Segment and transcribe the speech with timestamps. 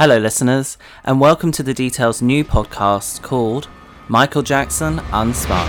[0.00, 3.68] Hello, listeners, and welcome to the Details new podcast called
[4.08, 5.68] Michael Jackson Unspun.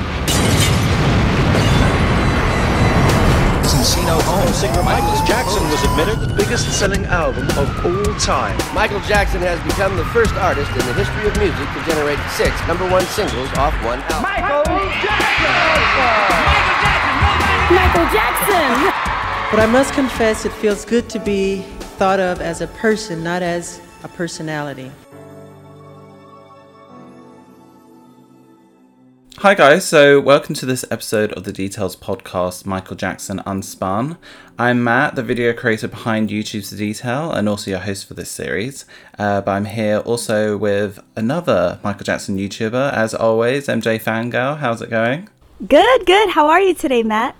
[3.67, 8.55] Encino Home singer Michael Jackson was admitted the biggest selling album of all time.
[8.73, 12.55] Michael Jackson has become the first artist in the history of music to generate six
[12.69, 14.31] number one singles off one album.
[14.31, 14.63] Michael
[15.03, 15.51] Jackson!
[17.75, 18.95] Michael Jackson!
[19.51, 21.63] But I must confess, it feels good to be
[21.99, 24.91] thought of as a person, not as a personality.
[29.37, 29.85] Hi, guys.
[29.85, 34.17] So, welcome to this episode of the Details podcast, Michael Jackson Unspun.
[34.59, 38.29] I'm Matt, the video creator behind YouTube's The Detail, and also your host for this
[38.29, 38.85] series.
[39.17, 44.59] Uh, but I'm here also with another Michael Jackson YouTuber, as always, MJ Fangirl.
[44.59, 45.27] How's it going?
[45.67, 46.29] Good, good.
[46.29, 47.35] How are you today, Matt?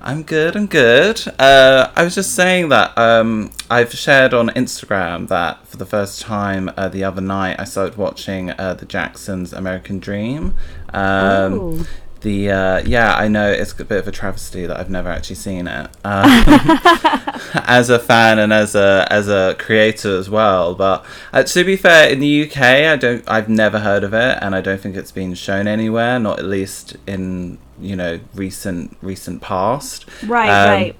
[0.00, 0.56] I'm good.
[0.56, 1.20] I'm good.
[1.38, 6.20] Uh, I was just saying that um, I've shared on Instagram that for the first
[6.20, 10.54] time uh, the other night I started watching uh, the Jacksons' American Dream.
[10.94, 11.84] Um, Ooh.
[12.20, 15.36] the uh, yeah, I know it's a bit of a travesty that I've never actually
[15.36, 16.24] seen it um,
[17.66, 20.76] as a fan and as a as a creator as well.
[20.76, 24.38] But uh, to be fair, in the UK, I don't I've never heard of it,
[24.40, 28.96] and I don't think it's been shown anywhere, not at least in you know recent
[29.02, 30.06] recent past.
[30.26, 30.96] Right, Um, right.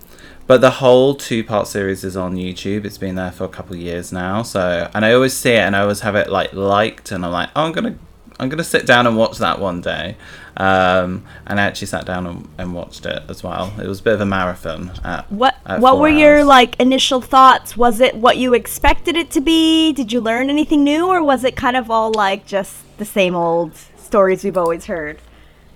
[0.46, 2.86] But the whole two part series is on YouTube.
[2.86, 4.42] It's been there for a couple of years now.
[4.42, 7.32] So, and I always see it and I always have it like liked, and I'm
[7.32, 7.96] like, oh, I'm gonna,
[8.40, 10.16] I'm gonna sit down and watch that one day.
[10.56, 13.74] Um, and I actually sat down and, and watched it as well.
[13.78, 14.90] It was a bit of a marathon.
[15.04, 17.76] At, What at what were your like initial thoughts?
[17.76, 19.92] Was it what you expected it to be?
[19.92, 23.36] Did you learn anything new or was it kind of all like just the same
[23.36, 25.18] old stories we've always heard?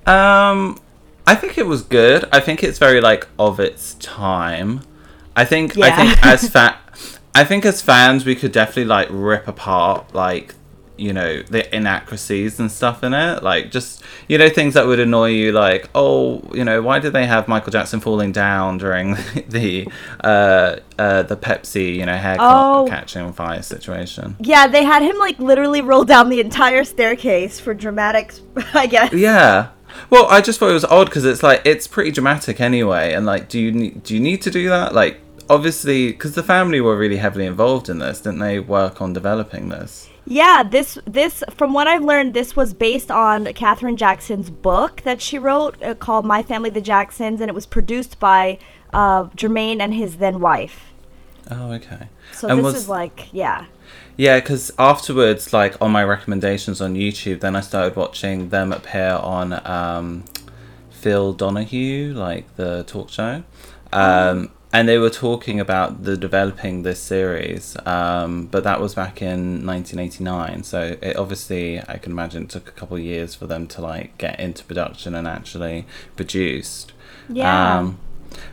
[0.06, 0.80] Um,
[1.26, 2.28] I think it was good.
[2.32, 4.80] I think it's very like of its time.
[5.36, 6.78] I think I think as fa-
[7.34, 10.54] I think as fans we could definitely like rip apart like
[10.98, 15.00] you know the inaccuracies and stuff in it like just you know things that would
[15.00, 19.14] annoy you like oh you know why did they have michael jackson falling down during
[19.48, 19.88] the
[20.22, 22.84] uh uh the pepsi you know hair Oh.
[22.88, 27.58] catching on fire situation Yeah, they had him like literally roll down the entire staircase
[27.58, 28.42] for dramatics,
[28.74, 29.14] I guess.
[29.14, 29.70] Yeah.
[30.10, 33.24] Well, I just thought it was odd because it's like it's pretty dramatic anyway, and
[33.26, 34.94] like, do you need do you need to do that?
[34.94, 35.20] Like,
[35.50, 38.58] obviously, because the family were really heavily involved in this, didn't they?
[38.58, 40.08] Work on developing this.
[40.24, 45.20] Yeah, this this from what I've learned, this was based on Katherine Jackson's book that
[45.20, 48.58] she wrote uh, called My Family the Jacksons, and it was produced by
[48.92, 50.92] uh, Jermaine and his then wife.
[51.50, 52.08] Oh, okay.
[52.32, 53.66] So And this was- is like, yeah.
[54.16, 59.12] Yeah, because afterwards, like on my recommendations on YouTube, then I started watching them appear
[59.12, 60.24] on um,
[60.90, 63.42] Phil Donahue, like the talk show.
[63.92, 69.20] Um, and they were talking about the developing this series, um, but that was back
[69.20, 70.62] in 1989.
[70.62, 73.82] So it obviously, I can imagine, it took a couple of years for them to
[73.82, 75.84] like get into production and actually
[76.16, 76.92] produced.
[77.28, 77.78] Yeah.
[77.78, 77.98] Um,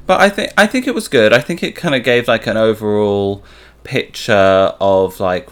[0.06, 1.32] but I think I think it was good.
[1.32, 3.44] I think it kind of gave like an overall
[3.90, 5.50] picture of like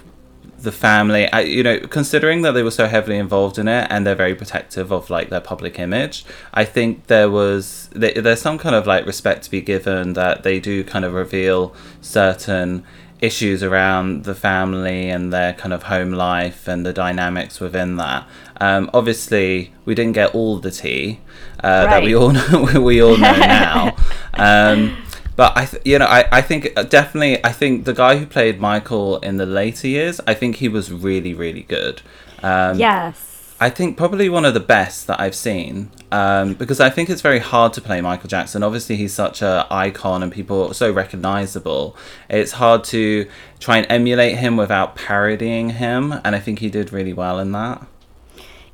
[0.60, 1.28] the family.
[1.32, 4.36] I, you know, considering that they were so heavily involved in it and they're very
[4.36, 6.24] protective of like their public image.
[6.54, 10.44] I think there was there, there's some kind of like respect to be given that
[10.44, 12.84] they do kind of reveal certain
[13.20, 18.28] issues around the family and their kind of home life and the dynamics within that.
[18.62, 21.22] Um, obviously, we didn't get all the tea
[21.64, 23.96] uh, that we all know, we all know now.
[24.40, 24.96] Um,
[25.38, 28.26] but I, th- you know, I, I think uh, definitely, I think the guy who
[28.26, 32.02] played Michael in the later years, I think he was really, really good.
[32.44, 33.56] Um, yes.
[33.60, 37.22] I think probably one of the best that I've seen um, because I think it's
[37.22, 38.64] very hard to play Michael Jackson.
[38.64, 41.96] Obviously, he's such an icon and people are so recognizable.
[42.30, 43.28] It's hard to
[43.60, 47.52] try and emulate him without parodying him, and I think he did really well in
[47.54, 47.86] that.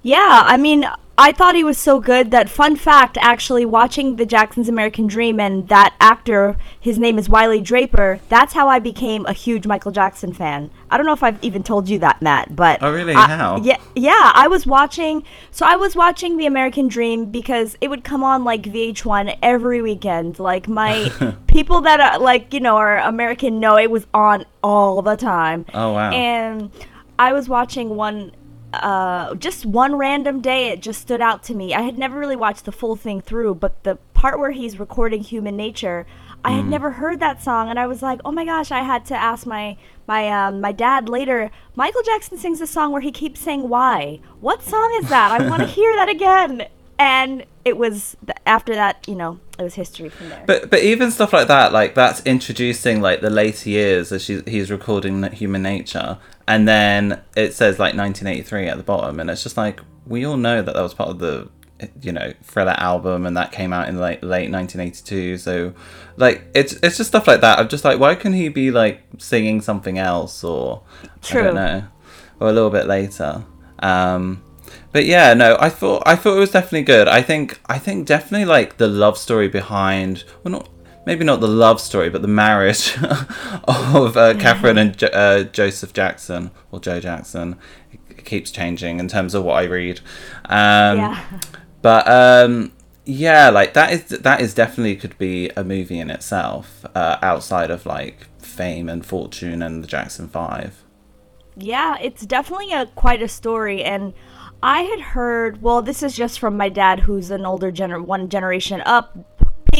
[0.01, 0.85] Yeah, I mean,
[1.15, 5.39] I thought he was so good that fun fact actually watching the Jacksons American Dream
[5.39, 9.91] and that actor, his name is Wylie Draper, that's how I became a huge Michael
[9.91, 10.71] Jackson fan.
[10.89, 13.13] I don't know if I've even told you that, Matt, but Oh, really?
[13.13, 13.57] I- How?
[13.61, 18.03] Yeah, yeah, I was watching so I was watching The American Dream because it would
[18.03, 20.39] come on like VH1 every weekend.
[20.39, 21.11] Like my
[21.47, 25.67] people that are like, you know, are American know it was on all the time.
[25.75, 26.09] Oh, wow.
[26.11, 26.71] And
[27.19, 28.31] I was watching one
[28.73, 31.73] uh, just one random day it just stood out to me.
[31.73, 35.21] I had never really watched the full thing through, but the part where he's recording
[35.21, 36.05] Human Nature,
[36.45, 36.55] I Mm.
[36.57, 38.71] had never heard that song, and I was like, oh my gosh!
[38.71, 39.77] I had to ask my
[40.07, 41.51] my um, my dad later.
[41.75, 45.31] Michael Jackson sings a song where he keeps saying "Why." What song is that?
[45.39, 46.67] I want to hear that again.
[46.99, 50.43] And it was th- after that, you know, it was history from there.
[50.45, 54.41] But but even stuff like that, like that's introducing like the later years as she,
[54.45, 56.17] he's recording Human Nature,
[56.47, 60.37] and then it says like 1983 at the bottom, and it's just like we all
[60.37, 61.49] know that that was part of the
[62.01, 65.73] you know thriller album and that came out in late late 1982 so
[66.17, 67.59] like it's it's just stuff like that.
[67.59, 71.83] I'm just like why can he be like singing something else or i don't know
[72.39, 73.43] or a little bit later?
[73.79, 74.43] Um
[74.91, 77.07] but yeah no i thought i thought it was definitely good.
[77.07, 80.69] I think i think definitely like the love story behind well not
[81.05, 82.97] maybe not the love story but the marriage
[83.65, 87.57] of uh, katherine and jo- uh, joseph jackson or joe jackson
[88.09, 89.99] it keeps changing in terms of what i read
[90.45, 91.39] um yeah.
[91.81, 92.71] but um
[93.05, 97.69] yeah like that is that is definitely could be a movie in itself uh, outside
[97.69, 100.83] of like fame and fortune and the jackson five
[101.55, 104.13] Yeah, it's definitely a quite a story, and
[104.63, 105.61] I had heard.
[105.61, 109.13] Well, this is just from my dad, who's an older gener- one generation up,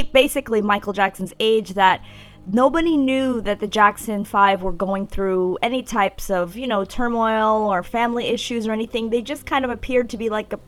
[0.01, 1.75] basically Michael Jackson's age.
[1.75, 2.04] That
[2.48, 7.72] nobody knew that the Jackson Five were going through any types of you know turmoil
[7.72, 9.12] or family issues or anything.
[9.12, 10.60] They just kind of appeared to be like a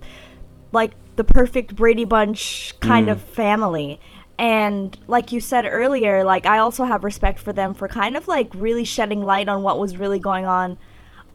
[0.71, 3.99] like the perfect Brady Bunch kind of family.
[4.37, 8.27] And like you said earlier, like I also have respect for them for kind of
[8.27, 10.77] like really shedding light on what was really going on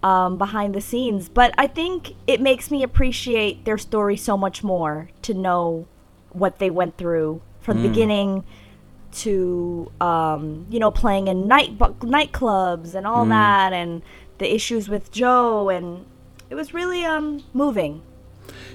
[0.02, 1.28] um, behind the scenes.
[1.28, 5.86] But I think it makes me appreciate their story so much more to know
[6.30, 8.44] what they went through from the beginning
[9.12, 14.02] to um, you know playing in night bu- nightclubs and all that, and
[14.38, 16.06] the issues with Joe, and
[16.48, 18.02] it was really um, moving.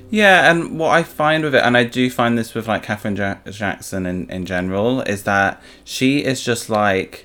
[0.09, 3.15] Yeah, and what I find with it, and I do find this with like Katherine
[3.15, 7.24] ja- Jackson in, in general, is that she is just like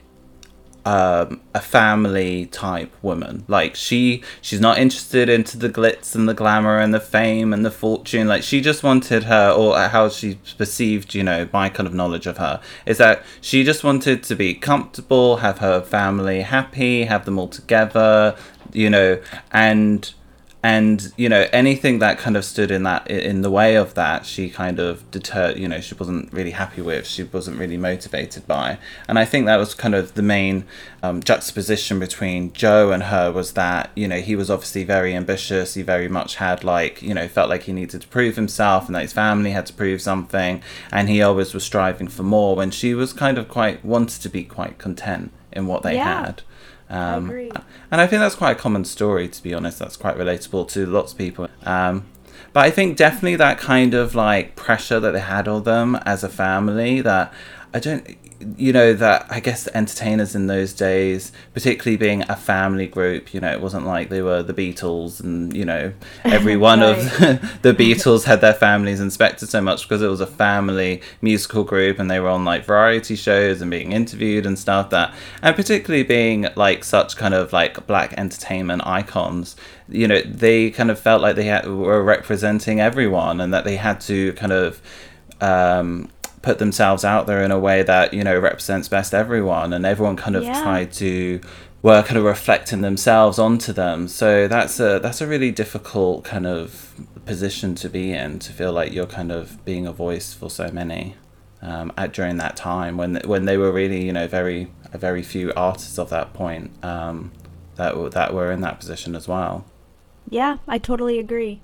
[0.84, 3.44] um, a family type woman.
[3.48, 7.64] Like she she's not interested into the glitz and the glamour and the fame and
[7.64, 8.26] the fortune.
[8.26, 12.26] Like she just wanted her, or how she perceived, you know, my kind of knowledge
[12.26, 17.24] of her is that she just wanted to be comfortable, have her family happy, have
[17.24, 18.36] them all together,
[18.72, 19.20] you know,
[19.52, 20.14] and
[20.62, 24.26] and you know anything that kind of stood in that in the way of that
[24.26, 28.46] she kind of deterred you know she wasn't really happy with she wasn't really motivated
[28.46, 28.78] by.
[29.08, 30.64] And i think that was kind of the main
[31.02, 35.72] um, juxtaposition between joe and her was that you know he was obviously very ambitious
[35.74, 38.94] he very much had like you know felt like he needed to prove himself and
[38.94, 40.62] that his family had to prove something.
[40.92, 44.28] And he always was striving for more when she was kind of quite wanted to
[44.28, 46.26] be quite content in what they Yeah.
[46.26, 46.42] had
[46.90, 47.50] um, agree.
[47.90, 49.78] and I think that's quite a common story, to be honest.
[49.78, 51.48] That's quite relatable to lots of people.
[51.64, 52.06] Um,
[52.52, 56.24] but I think definitely that kind of like pressure that they had on them as
[56.24, 57.32] a family that
[57.72, 58.16] I don't,
[58.56, 63.40] you know, that I guess entertainers in those days, particularly being a family group, you
[63.40, 65.92] know, it wasn't like they were the Beatles and, you know,
[66.24, 66.96] every one of
[67.62, 72.00] the Beatles had their families inspected so much because it was a family musical group
[72.00, 76.02] and they were on like variety shows and being interviewed and stuff that, and particularly
[76.02, 79.54] being like such kind of like black entertainment icons,
[79.90, 83.76] you know, they kind of felt like they had, were representing everyone and that they
[83.76, 84.80] had to kind of,
[85.40, 86.08] um,
[86.42, 89.72] put themselves out there in a way that you know represents best everyone.
[89.74, 90.62] And everyone kind of Yeah.
[90.62, 91.40] tried to
[91.82, 94.08] were kind of reflecting themselves onto them.
[94.08, 96.94] So that's a that's a really difficult kind of
[97.26, 100.70] position to be in to feel like you're kind of being a voice for so
[100.72, 101.14] many
[101.62, 105.22] um, at during that time when when they were really you know very a very
[105.22, 107.30] few artists of that point um,
[107.76, 109.64] that that were in that position as well
[110.30, 111.60] Yeah, I totally agree.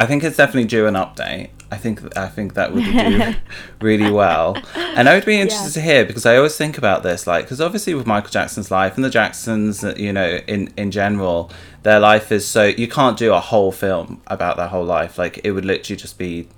[0.00, 1.50] I think it's definitely due an update.
[1.70, 3.34] I think I think that would do
[3.80, 7.26] really well, and I would be interested to hear because I always think about this,
[7.26, 10.90] like because obviously with Michael Jackson's life and the Jacksons, uh, you know, in in
[10.90, 11.50] general,
[11.82, 15.18] their life is so you can't do a whole film about their whole life.
[15.18, 16.48] Like it would literally just be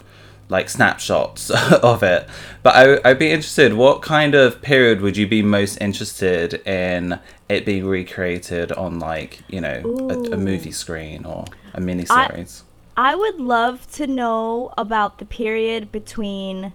[0.49, 1.51] like snapshots
[1.83, 2.29] of it.
[2.63, 3.75] But I, I'd be interested.
[3.75, 9.41] What kind of period would you be most interested in it being recreated on, like
[9.49, 12.65] you know, a, a movie screen or a mini series?
[12.97, 16.73] I would love to know about the period between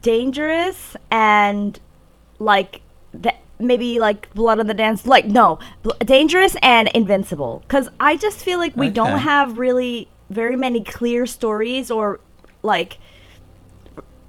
[0.00, 1.78] Dangerous and
[2.38, 2.80] like
[3.12, 8.16] the maybe like Blood on the Dance like no, Bl- Dangerous and Invincible cuz I
[8.16, 12.20] just feel like we don't have really very many clear stories or
[12.62, 12.98] like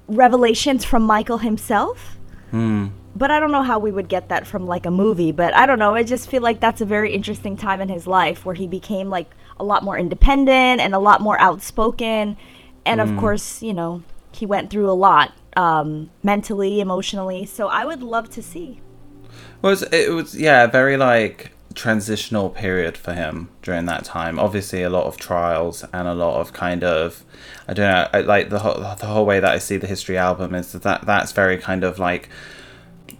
[0.08, 2.16] revelations from Michael himself.
[2.50, 2.88] Hmm.
[3.16, 5.32] But I don't know how we would get that from like a movie.
[5.32, 5.94] But I don't know.
[5.94, 9.08] I just feel like that's a very interesting time in his life where he became
[9.08, 12.36] like a lot more independent and a lot more outspoken.
[12.84, 17.46] And of course, you know, he went through a lot um, mentally, emotionally.
[17.46, 18.80] So I would love to see.
[19.62, 24.38] Well, it was, it was yeah, very like transitional period for him during that time.
[24.38, 27.24] Obviously, a lot of trials and a lot of kind of
[27.66, 30.16] I don't know, I, like the whole the whole way that I see the history
[30.18, 32.28] album is that that's very kind of like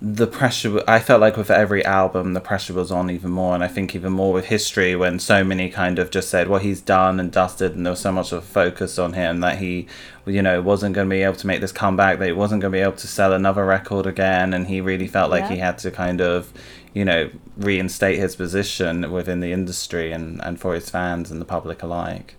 [0.03, 3.63] the pressure i felt like with every album the pressure was on even more and
[3.65, 6.81] i think even more with history when so many kind of just said well he's
[6.81, 9.87] done and dusted and there was so much of a focus on him that he
[10.27, 12.73] you know wasn't going to be able to make this comeback that he wasn't going
[12.73, 15.51] to be able to sell another record again and he really felt like Yeah.
[15.53, 16.53] he had to kind of
[16.93, 21.45] you know reinstate his position within the industry and and for his fans and the
[21.47, 22.35] public alike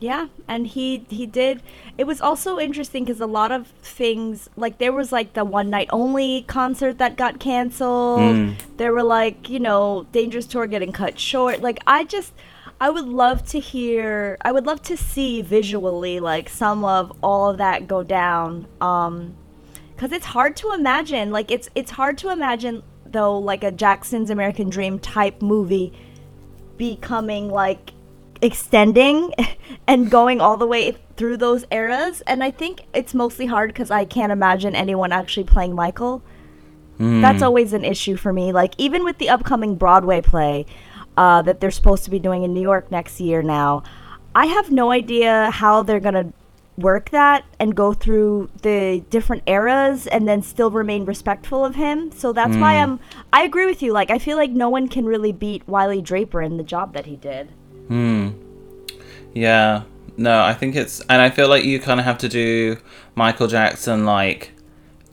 [0.00, 1.62] Yeah, and he he did.
[1.96, 5.70] It was also interesting because a lot of things like there was like the one
[5.70, 8.20] night only concert that got canceled.
[8.20, 8.56] Mm.
[8.76, 11.62] There were like you know Dangerous Tour getting cut short.
[11.62, 12.34] Like I just
[12.80, 14.36] I would love to hear.
[14.42, 18.66] I would love to see visually like some of all of that go down.
[18.80, 19.36] Um,
[19.94, 21.30] because it's hard to imagine.
[21.30, 25.92] Like it's it's hard to imagine though like a Jackson's American Dream type movie
[26.76, 27.93] becoming like
[28.44, 29.32] extending
[29.86, 32.20] and going all the way through those eras.
[32.26, 36.22] And i think it's mostly hard because i can't imagine anyone actually playing michael.
[37.22, 38.52] That's always an issue for me.
[38.52, 40.66] Like even with the upcoming broadway play
[41.16, 43.82] uh, that they're supposed to be doing in new york next year now
[44.34, 46.32] i have no idea how they're gonna
[46.76, 52.10] work that and go through the different eras and then still remain respectful of him.
[52.10, 52.98] So that's why i'm
[53.32, 53.92] i agree with you.
[53.92, 57.06] Like i feel like no one can really beat wylie draper in the job that
[57.06, 57.52] he did
[57.88, 58.30] Hmm.
[59.34, 59.82] Yeah.
[60.16, 62.76] No, I think it's and I feel like you kind of have to do
[63.14, 64.52] Michael Jackson like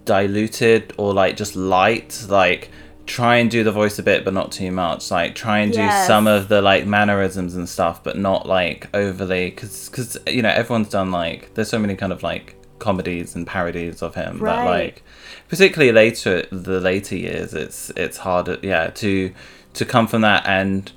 [0.05, 2.69] diluted or like just light, like
[3.07, 5.09] try and do the voice a bit but not too much.
[5.09, 6.05] Like try and do Yes.
[6.07, 10.49] some of the like mannerisms and stuff but not like overly cuz cuz you know
[10.49, 14.43] everyone's done like there's so many kind of like comedies and parodies of him that
[14.43, 14.65] Right.
[14.65, 15.03] like
[15.49, 19.31] particularly later the later years it's it's harder yeah to
[19.73, 20.91] to come from that and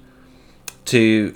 [0.86, 1.34] to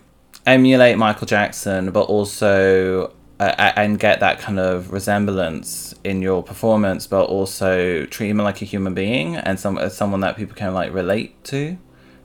[0.48, 7.06] emulate Michael Jackson, but also uh, and get that kind of resemblance in your performance,
[7.06, 10.74] but also treat him like a human being and some as someone that people can
[10.74, 11.78] like relate to,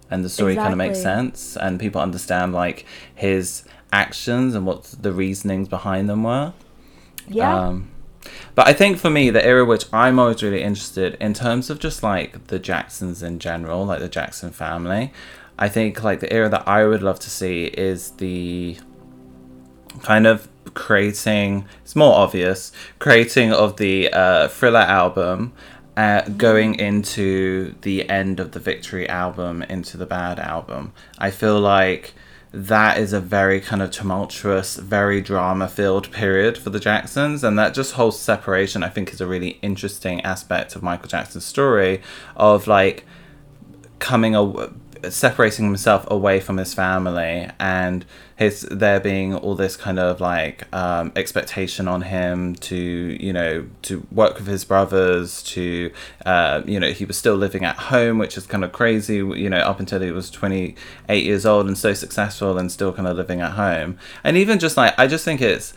[0.09, 4.83] and the story kind of makes sense and people understand like his actions and what
[4.99, 6.53] the reasonings behind them were.
[7.27, 7.67] yeah.
[7.67, 7.89] Um,
[8.55, 11.79] but I think for me, the era which I'm always really interested in terms of
[11.79, 15.11] just like the Jacksons in general, like the Jackson family,
[15.57, 18.77] I think like the era that I would love to see is the
[20.01, 25.53] kind of creating, it's more obvious, creating of the uh, Thriller album.
[25.95, 31.59] Uh, going into the end of the Victory album, into the Bad album, I feel
[31.59, 32.15] like
[32.51, 37.43] that is a very kind of tumultuous, very drama filled period for the Jacksons.
[37.43, 41.45] And that just whole separation, I think, is a really interesting aspect of Michael Jackson's
[41.45, 42.01] story
[42.35, 43.05] of like
[43.99, 44.71] coming a
[45.09, 48.05] separating himself away from his family and
[48.35, 53.65] his there being all this kind of like um, expectation on him to you know
[53.81, 55.91] to work with his brothers to
[56.25, 59.49] uh, you know he was still living at home which is kind of crazy you
[59.49, 63.15] know up until he was 28 years old and so successful and still kind of
[63.17, 63.97] living at home.
[64.23, 65.73] And even just like i just think it's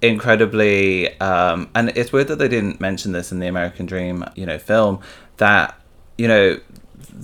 [0.00, 4.46] incredibly um and it's weird that they didn't mention this in the american dream you
[4.46, 5.00] know film
[5.38, 5.74] that
[6.16, 6.60] you know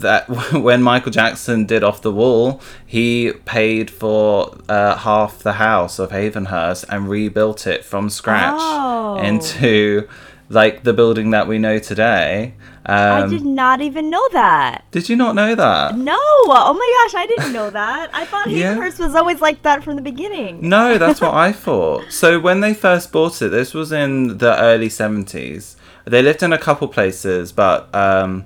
[0.01, 5.99] that when Michael Jackson did Off the Wall, he paid for uh, half the house
[5.99, 9.17] of Havenhurst and rebuilt it from scratch Oh.
[9.23, 10.09] into
[10.51, 12.55] like the building that we know today.
[12.85, 15.97] i Um, did not even know that did you not know that?
[15.97, 18.75] no oh my gosh i didn't know that i thought Yeah.
[18.75, 22.13] Havenhurst was always like that from the beginning No, that's what I thought.
[22.13, 25.77] So when they first bought it, this was in the early seventies.
[26.05, 28.45] They lived in a couple places, but um,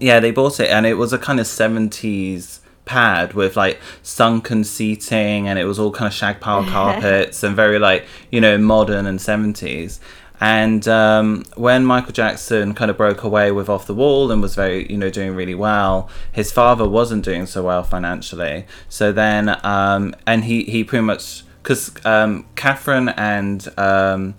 [0.00, 4.64] yeah, they bought it, and it was a kind of seventies pad with like sunken
[4.64, 8.58] seating, and it was all kind of shag pile carpets and very like you know
[8.58, 10.00] modern and seventies.
[10.40, 14.54] And um, when Michael Jackson kind of broke away with Off the Wall and was
[14.54, 18.66] very, you know, doing really well, his father wasn't doing so well financially.
[18.88, 24.34] So then, um, and he he pretty much because um, Katherine and um,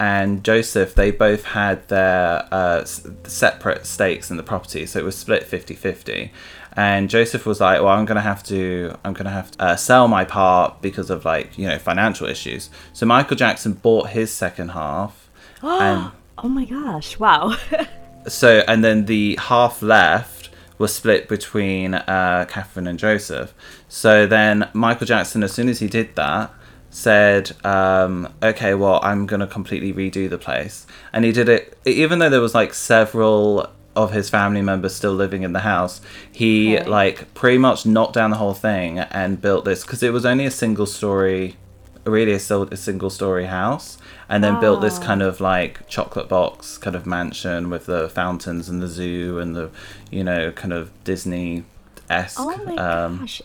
[0.00, 5.16] and Joseph, they both had their uh, separate stakes in the property, so it was
[5.16, 6.30] split 50-50.
[6.74, 10.06] And Joseph was like, "Well, I'm gonna have to, I'm gonna have to uh, sell
[10.06, 14.68] my part because of like, you know, financial issues." So Michael Jackson bought his second
[14.70, 15.28] half,
[15.62, 17.56] and oh my gosh wow
[18.28, 23.52] so and then the half left was split between uh, Katherine and Joseph.
[23.88, 26.52] So then Michael Jackson, as soon as he did that,
[26.90, 31.76] said, um, "Okay, well, I'm gonna completely redo the place," and he did it.
[31.84, 36.00] Even though there was like several of his family members still living in the house,
[36.30, 36.88] he Okay.
[36.88, 40.46] like pretty much knocked down the whole thing and built this because it was only
[40.46, 41.56] a single story
[42.04, 46.78] really a, a single story house, and then built this kind of like chocolate box
[46.78, 49.70] kind of mansion with the fountains and the zoo and the
[50.10, 51.64] you know kind of Disney
[52.08, 53.42] esque Oh my um, gosh.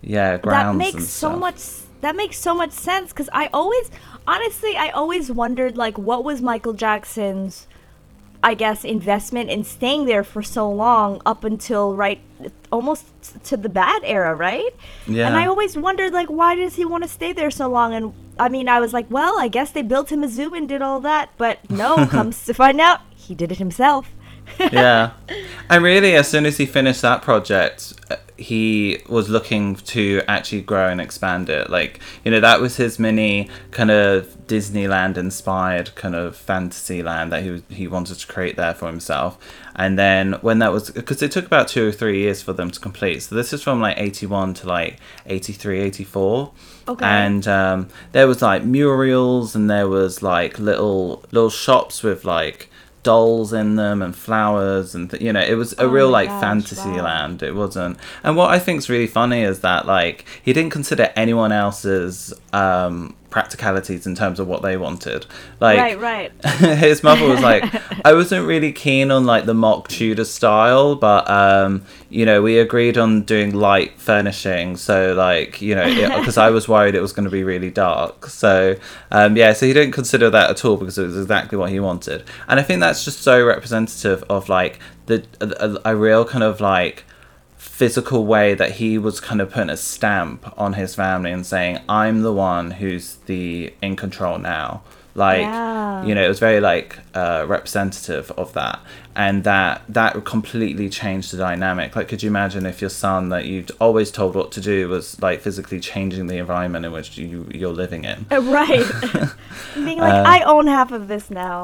[0.00, 1.58] yeah grounds that makes so much
[2.02, 3.90] that makes so much sense because i always
[4.28, 7.66] honestly i always wondered like what was michael jackson's
[8.42, 12.20] i guess investment in staying there for so long up until right
[12.70, 13.06] almost
[13.44, 14.74] to the bad era right
[15.06, 15.26] Yeah.
[15.28, 18.12] and i always wondered like why does he want to stay there so long and
[18.38, 20.82] i mean i was like well i guess they built him a zoo and did
[20.82, 24.10] all that but no comes to find out he did it himself
[24.58, 25.12] yeah.
[25.70, 30.62] And really, as soon as he finished that project, uh, he was looking to actually
[30.62, 31.70] grow and expand it.
[31.70, 37.32] Like, you know, that was his mini kind of Disneyland inspired kind of fantasy land
[37.32, 39.38] that he, was, he wanted to create there for himself.
[39.74, 42.70] And then when that was, because it took about two or three years for them
[42.70, 43.22] to complete.
[43.22, 46.52] So this is from like 81 to like 83, 84.
[46.88, 47.04] Okay.
[47.04, 52.68] And um, there was like murals and there was like little little shops with like
[53.02, 56.28] dolls in them and flowers and th- you know it was a Oh real like
[56.28, 57.04] gosh, fantasy wow.
[57.04, 61.12] land it wasn't and what i think's really funny is that like he didn't consider
[61.16, 65.26] anyone else's um practicalities in terms of what they wanted.
[65.58, 66.44] Like right right.
[66.78, 67.64] his mother was like
[68.04, 72.58] i wasn't really keen on like the mock tudor style but um you know we
[72.58, 77.12] agreed on doing light furnishing so like you know because i was worried it was
[77.12, 78.26] going to be really dark.
[78.26, 78.76] So
[79.10, 81.80] um yeah so he didn't consider that at all because it was exactly what he
[81.80, 82.24] wanted.
[82.48, 86.60] And i think that's just so representative of like the a, a real kind of
[86.60, 87.04] like
[87.82, 91.74] physical way that he was kind of putting a stamp on his family and saying
[91.88, 94.82] i'm the one who's the in control now.
[95.14, 96.04] Like Yeah.
[96.06, 96.90] you know it was very like
[97.22, 98.78] uh, representative of that.
[99.24, 101.88] And that that completely changed the dynamic.
[101.96, 105.20] Like could you imagine if your son that you'd always told what to do was
[105.26, 108.18] like physically changing the environment in which you you're living in?
[108.30, 108.86] Uh, right.
[109.74, 111.58] Being like Uh, i own half of this now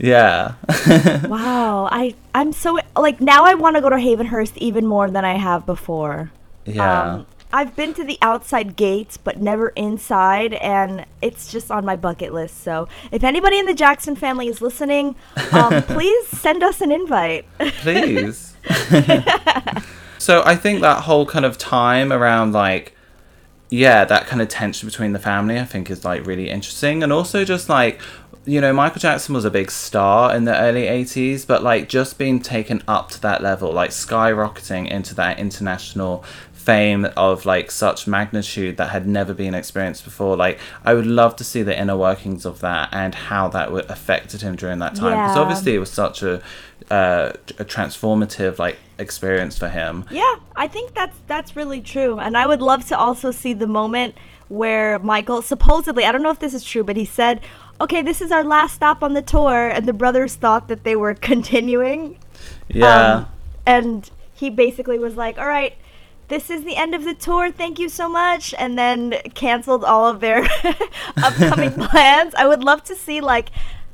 [0.00, 0.54] yeah
[1.28, 5.24] Wow, I I'm so like now I want to go to Havenhurst even more than
[5.24, 6.32] I have before.
[6.64, 11.84] yeah Um, I've been to the outside gates, but never inside, and it's just on
[11.84, 12.62] my bucket list.
[12.62, 15.16] So if anybody in the Jackson family is listening,
[15.52, 17.46] um, please send us an invite.
[17.80, 18.54] please.
[20.18, 22.94] so I think that whole kind of time around like
[23.70, 27.12] yeah, that kind of tension between the family I think is like really interesting and
[27.12, 28.00] also just like
[28.46, 32.16] you know, Michael Jackson was a big star in the early 80s, but like just
[32.16, 36.24] being taken up to that level, like skyrocketing into that international
[36.60, 40.36] fame of like such magnitude that had never been experienced before.
[40.36, 43.90] Like, I would love to see the inner workings of that and how that would
[43.90, 45.12] affected him during that time.
[45.18, 45.42] Because Yeah.
[45.42, 46.42] obviously it was such a,
[46.90, 50.04] uh, a transformative like experience for him.
[50.10, 53.66] Yeah, I think that's that's really true, and I would love to also see the
[53.66, 54.14] moment
[54.48, 57.40] where Michael supposedly I don't know if this is true, but he said,
[57.80, 60.96] "Okay, this is our last stop on the tour," and the brothers thought that they
[60.96, 62.18] were continuing.
[62.68, 63.14] Yeah.
[63.14, 63.26] Um,
[63.66, 65.74] and he basically was like, "All right,
[66.30, 67.50] this is the end of the tour.
[67.52, 70.48] Thank you so much," and then canceled all of their
[71.22, 72.34] upcoming plans.
[72.34, 73.50] I would love to see like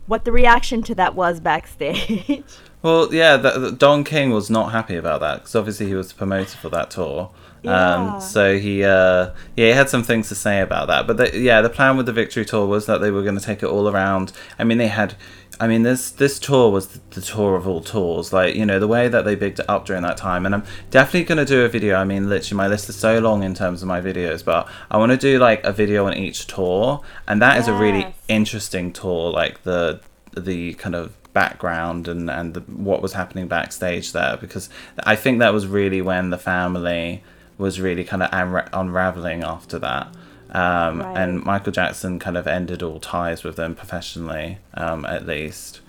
[0.07, 2.44] what the reaction to that was backstage.
[2.83, 6.09] Well, yeah, the, the- Don King was not happy about that because obviously he was
[6.11, 7.31] the promoter for that tour.
[7.66, 7.94] Yeah.
[7.94, 11.07] Um, so he, uh, yeah, he had some things to say about that.
[11.07, 13.44] But the, yeah, the plan with the Victory Tour was that they were going to
[13.44, 14.33] take it all around.
[14.59, 15.14] I mean, they had,
[15.59, 18.33] I mean, this this tour was the, the tour of all tours.
[18.33, 20.46] Like you know, the way that they bigged it up during that time.
[20.46, 21.96] And I'm definitely going to do a video.
[21.96, 24.98] I mean, literally, my list is so long in terms of my videos, but I
[24.98, 28.92] want to do like a video on each tour, and that is a really interesting
[28.92, 29.33] tour.
[29.33, 30.00] Like the
[30.37, 34.70] the kind of background and and the, what was happening backstage there because
[35.05, 37.22] I think that was really when the family
[37.59, 40.09] was really kind of unra- unraveling after that.
[40.51, 41.19] Um, Right.
[41.19, 45.81] And Michael Jackson kind of ended all ties with them professionally, um, at least.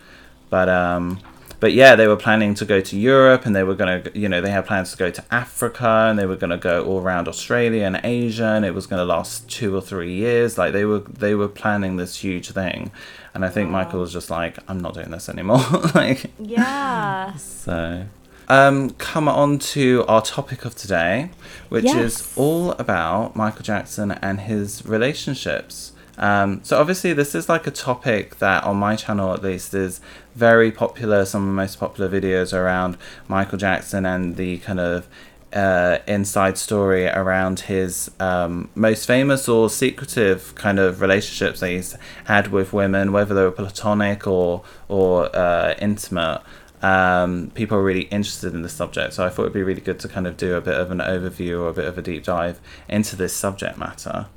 [0.49, 1.19] But um,
[1.59, 4.41] but yeah, they were planning to go to Europe, and they were gonna, you know,
[4.41, 7.83] they had plans to go to Africa, and they were gonna go all around Australia
[7.83, 10.57] and Asia, and it was gonna last two or three years.
[10.57, 12.91] Like they were, they were planning this huge thing,
[13.33, 15.65] and I think Michael was just like, I'm not doing this anymore.
[15.95, 17.35] like yeah.
[17.37, 18.05] so.
[18.49, 21.31] Um, come on to our topic of today,
[21.67, 25.91] which is all about Michael Jackson and his relationships.
[26.17, 30.01] Um, so obviously this is like a topic that on my channel at least is
[30.33, 31.25] very popular.
[31.25, 35.07] Some of the most popular videos around Michael Jackson and the kind of
[35.53, 41.97] uh, inside story around his um, most famous or secretive kind of relationships that he's
[42.25, 46.41] had with women, whether they were platonic or or uh, intimate
[46.81, 49.13] um, people are really interested in the subject.
[49.13, 50.99] So I thought it'd be really good to kind of do a bit of an
[50.99, 54.27] overview or a bit of a deep dive into this subject matter.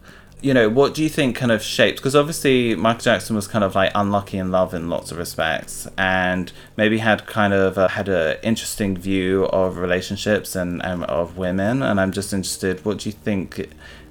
[0.43, 1.99] you know, what do you think kind of shaped?
[1.99, 5.87] Because obviously Michael Jackson was kind of like unlucky in love in lots of respects,
[5.99, 11.37] and maybe had kind of uh, had an interesting view of relationships and, and of
[11.37, 11.83] women.
[11.83, 13.69] And I'm just interested, what do you think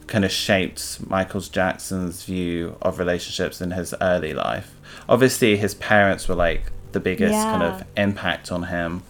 [0.08, 4.76] kind of shaped Michael Jackson's view of relationships in his early life?
[5.08, 9.04] Obviously, his parents were like the biggest kind of impact on him.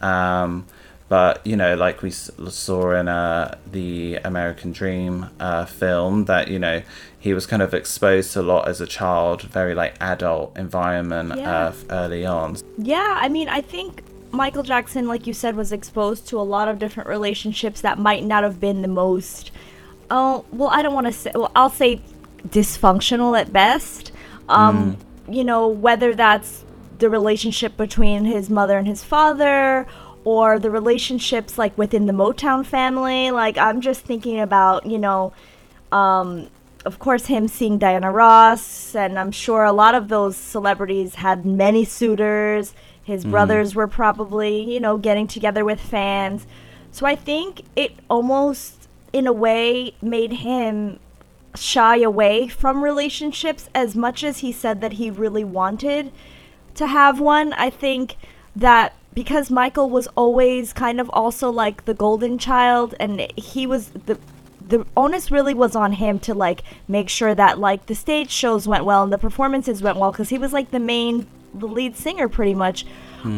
[0.00, 0.66] Um,
[1.08, 6.58] but you know, like we saw in uh, the American Dream uh, film, that you
[6.58, 6.82] know
[7.18, 11.32] he was kind of exposed to a lot as a child, very like adult environment
[11.36, 11.66] Yeah.
[11.66, 12.56] uh, early on.
[12.78, 16.68] Yeah, I mean, I think Michael Jackson, like you said, was exposed to a lot
[16.68, 19.50] of different relationships that might not have been the most.
[20.10, 21.30] Oh, well, I don't want to say.
[21.34, 22.00] Well, I'll say
[22.48, 24.10] dysfunctional at best.
[24.48, 24.96] Um,
[25.28, 26.63] You know, whether that's
[26.98, 29.86] the relationship between his mother and his father,
[30.24, 33.30] or the relationships like within the Motown family.
[33.30, 35.32] Like, I'm just thinking about, you know,
[35.92, 36.48] um,
[36.84, 41.46] of course, him seeing Diana Ross, and I'm sure a lot of those celebrities had
[41.46, 42.74] many suitors.
[43.02, 46.46] His brothers were probably, you know, getting together with fans.
[46.90, 51.00] So I think it almost, in a way, made him
[51.54, 56.12] shy away from relationships as much as he said that he really wanted
[56.74, 57.52] to have one.
[57.54, 58.16] I think
[58.56, 63.90] that because Michael was always kind of also like the golden child and he was
[63.90, 64.18] the
[64.66, 68.66] the onus really was on him to like make sure that like the stage shows
[68.66, 71.94] went well and the performances went well because he was like the main the lead
[71.94, 72.86] singer pretty much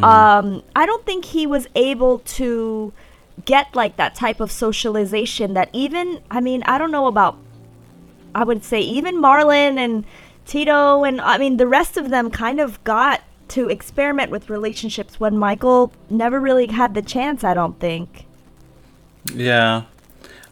[0.04, 2.92] um i don't think he was able to
[3.44, 7.36] get like that type of socialization that even i mean i don't know about
[8.36, 10.04] I would say even Marlon and
[10.46, 15.20] Tito and I mean the rest of them kind of got to experiment with relationships
[15.20, 18.26] when Michael never really had the chance, I don't think.
[19.32, 19.82] Yeah.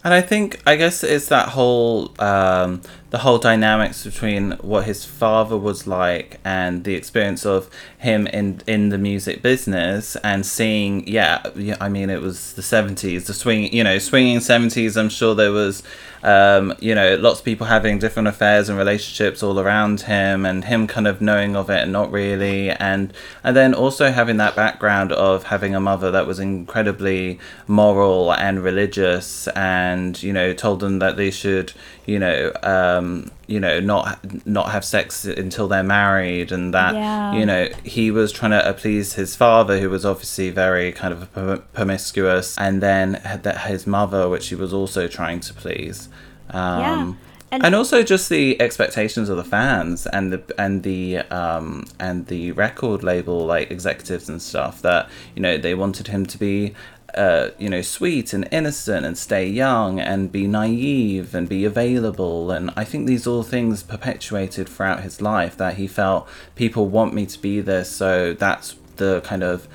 [0.04, 5.06] And I think I guess it's that whole um, the whole dynamics between what his
[5.06, 11.08] father was like and the experience of him in in the music business and seeing
[11.08, 15.08] yeah, yeah I mean it was the 70s the swing you know swinging 70s I'm
[15.08, 15.82] sure there was
[16.24, 20.64] um, you know lots of people having different affairs and relationships all around him and
[20.64, 23.12] him kind of knowing of it and not really and
[23.44, 28.64] and then also having that background of having a mother that was incredibly moral and
[28.64, 31.72] religious and you know told them that they should
[32.06, 37.34] you know um, you know not not have sex until they're married and that Yeah.
[37.34, 41.62] you know he was trying to please his father who was obviously very kind of
[41.74, 46.08] promiscuous and then that his mother which he was also trying to please
[46.50, 47.12] um, Yeah.
[47.52, 52.26] and, And- also just the expectations of the fans and the and the um and
[52.26, 56.74] the record label like executives and stuff that you know they wanted him to be
[57.16, 62.50] uh, you know, sweet and innocent and stay young and be naive and be available.
[62.50, 66.26] And I think these all things perpetuated throughout his life that he felt
[66.56, 67.88] people want me to be this.
[67.88, 69.68] So that's the kind of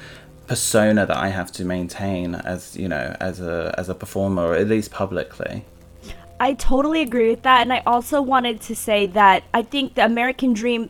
[0.48, 4.56] persona that I have to maintain as, you know, as a, as a performer, or
[4.56, 5.64] at least publicly.
[6.40, 7.62] I totally agree with that.
[7.62, 10.90] And I also wanted to say that I think the American Dream,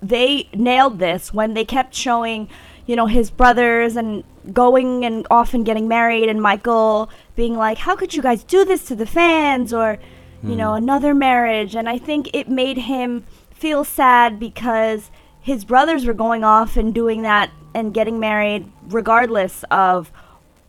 [0.00, 2.48] they nailed this when they kept showing,
[2.86, 7.96] you know, his brothers and going and often getting married, and Michael being like, How
[7.96, 9.72] could you guys do this to the fans?
[9.72, 9.98] Or,
[10.42, 10.56] you hmm.
[10.56, 11.74] know, another marriage.
[11.74, 16.94] And I think it made him feel sad because his brothers were going off and
[16.94, 20.12] doing that and getting married regardless of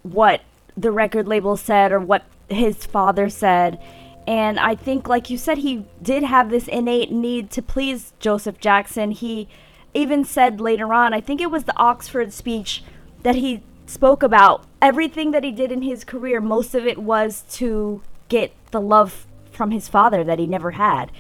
[0.04, 0.42] what
[0.76, 3.80] the record label said or what his father said.
[4.28, 8.60] And I think, like you said, he did have this innate need to please Joseph
[8.60, 9.12] Jackson.
[9.12, 9.48] He
[9.94, 12.84] even said later on, I think it was the Oxford speech,
[13.24, 16.42] that he spoke about everything that he did in his career.
[16.42, 21.12] Most of it was to get the love from his father that he never had.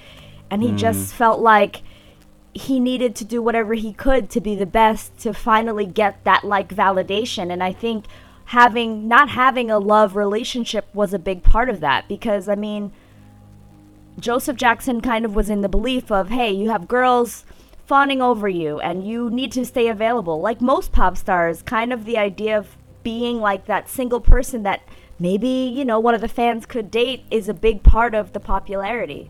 [0.49, 1.15] And he just mm.
[1.15, 1.81] felt like
[2.55, 6.45] he needed to do whatever he could to be the best to finally get that
[6.45, 8.05] like validation and i think
[8.45, 12.91] having not having a love relationship was a big part of that because i mean
[14.19, 17.43] joseph jackson kind of was in the belief of hey you have girls
[17.85, 20.41] fawning over you and you need to stay available.
[20.41, 24.81] Like most pop stars kind of the idea of being like that single person that
[25.19, 28.39] maybe you know one of the fans could date is a big part of the
[28.39, 29.29] popularity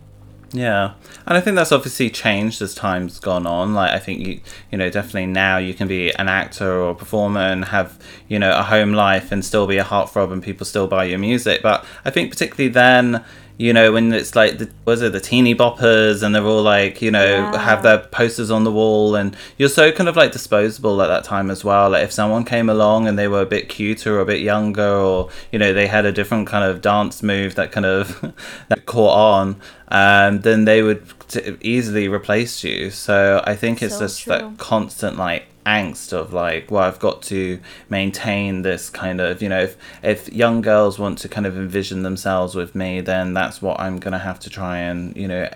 [0.51, 0.93] Yeah,
[1.25, 3.73] and I think that's obviously changed as time's gone on.
[3.73, 4.39] Like I think you,
[4.71, 8.39] you know, definitely now you can be an actor or a performer and have you
[8.39, 11.61] know a home life and still be a heartthrob and people still buy your music.
[11.61, 13.23] But I think particularly then,
[13.57, 17.01] you know, when it's like the was it the teeny boppers and they're all like,
[17.01, 17.57] you know, Yeah.
[17.57, 21.23] have their posters on the wall and you're so kind of like disposable at that
[21.23, 21.89] time as well.
[21.91, 24.85] Like if someone came along and they were a bit cuter or a bit younger
[24.97, 28.33] or, you know, they had a different kind of dance move that kind of
[28.67, 29.55] that caught on,
[29.87, 32.89] um, then they would t- easily replace you.
[32.89, 34.33] So I think it's So just true.
[34.33, 39.49] that constant like angst of like well i've got to maintain this kind of you
[39.49, 43.61] know if if young girls want to kind of envision themselves with me then that's
[43.61, 45.49] what i'm gonna have to try and you know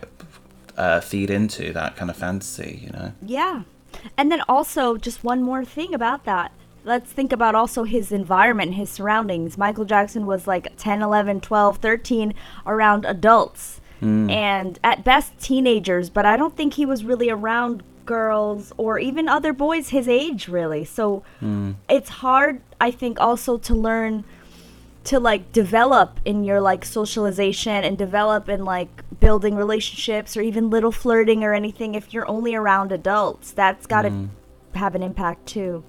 [0.78, 3.64] uh, feed into that kind of fantasy you know Yeah.
[4.18, 6.52] And then also, just one more thing about that.
[6.86, 9.58] Let's think about also his environment, his surroundings.
[9.58, 12.34] Michael Jackson was like 10, 11, 12, 13
[12.66, 13.82] around adults
[14.30, 19.30] and at best teenagers, but I don't think he was really around girls or even
[19.30, 20.84] other boys his age, really.
[20.84, 21.74] So hmm.
[21.88, 24.24] it's hard, I think, also to learn
[25.04, 30.72] to like develop in your like socialization and develop in like building relationships or even
[30.72, 33.52] little flirting or anything if you're only around adults.
[33.52, 34.26] That's got to hmm.
[34.74, 35.84] have an impact too.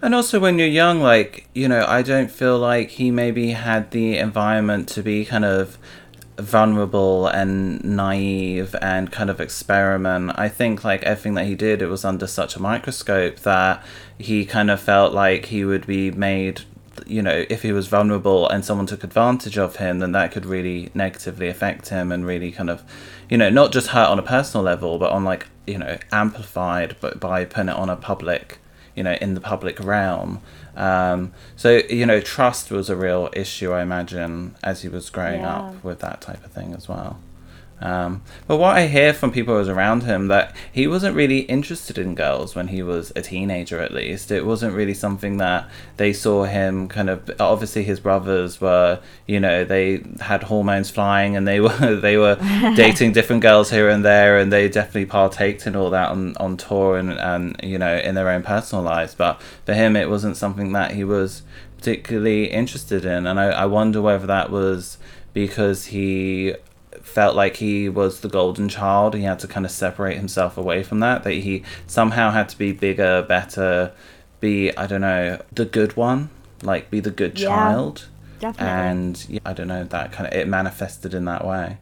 [0.00, 3.90] And also, when you're young, like, you know, I don't feel like he maybe had
[3.90, 5.78] the environment to be kind of
[6.38, 10.32] vulnerable and naive and kind of experiment.
[10.36, 13.84] I think, like, everything that he did, it was under such a microscope that
[14.18, 16.62] he kind of felt like he would be made.
[17.06, 20.46] You know, if he was vulnerable and someone took advantage of him, then that could
[20.46, 22.82] really negatively affect him and really kind of,
[23.28, 26.96] you know, not just hurt on a personal level, but on like, you know, amplified
[27.00, 28.58] but by putting it on a public
[28.94, 30.40] you know in the public realm
[30.76, 35.40] um, so you know trust was a real issue i imagine as he was growing
[35.40, 35.56] Yeah.
[35.58, 37.18] up with that type of thing as well
[37.82, 41.40] um, but what i hear from people who was around him that he wasn't really
[41.40, 44.30] interested in girls when he was a teenager at least.
[44.30, 49.40] It wasn't really something that they saw him kind of obviously his brothers were you
[49.40, 52.36] know they had hormones flying and they were they were
[52.76, 56.56] dating different girls here and there and they definitely partaked in all that on, on
[56.56, 59.14] tour and, and you know in their own personal lives.
[59.14, 61.42] But for him it wasn't something that he was
[61.76, 63.26] particularly interested in.
[63.26, 64.98] And I, I wonder whether that was
[65.32, 66.54] because he
[67.12, 70.82] felt like he was the golden child he had to kind of separate himself away
[70.82, 73.92] from that that he somehow had to be bigger better
[74.40, 76.30] be i don't know the good one
[76.62, 77.48] like be the good Yeah.
[77.48, 78.08] child
[78.40, 81.78] definitely and yeah, I don't know that kind of it manifested in that way.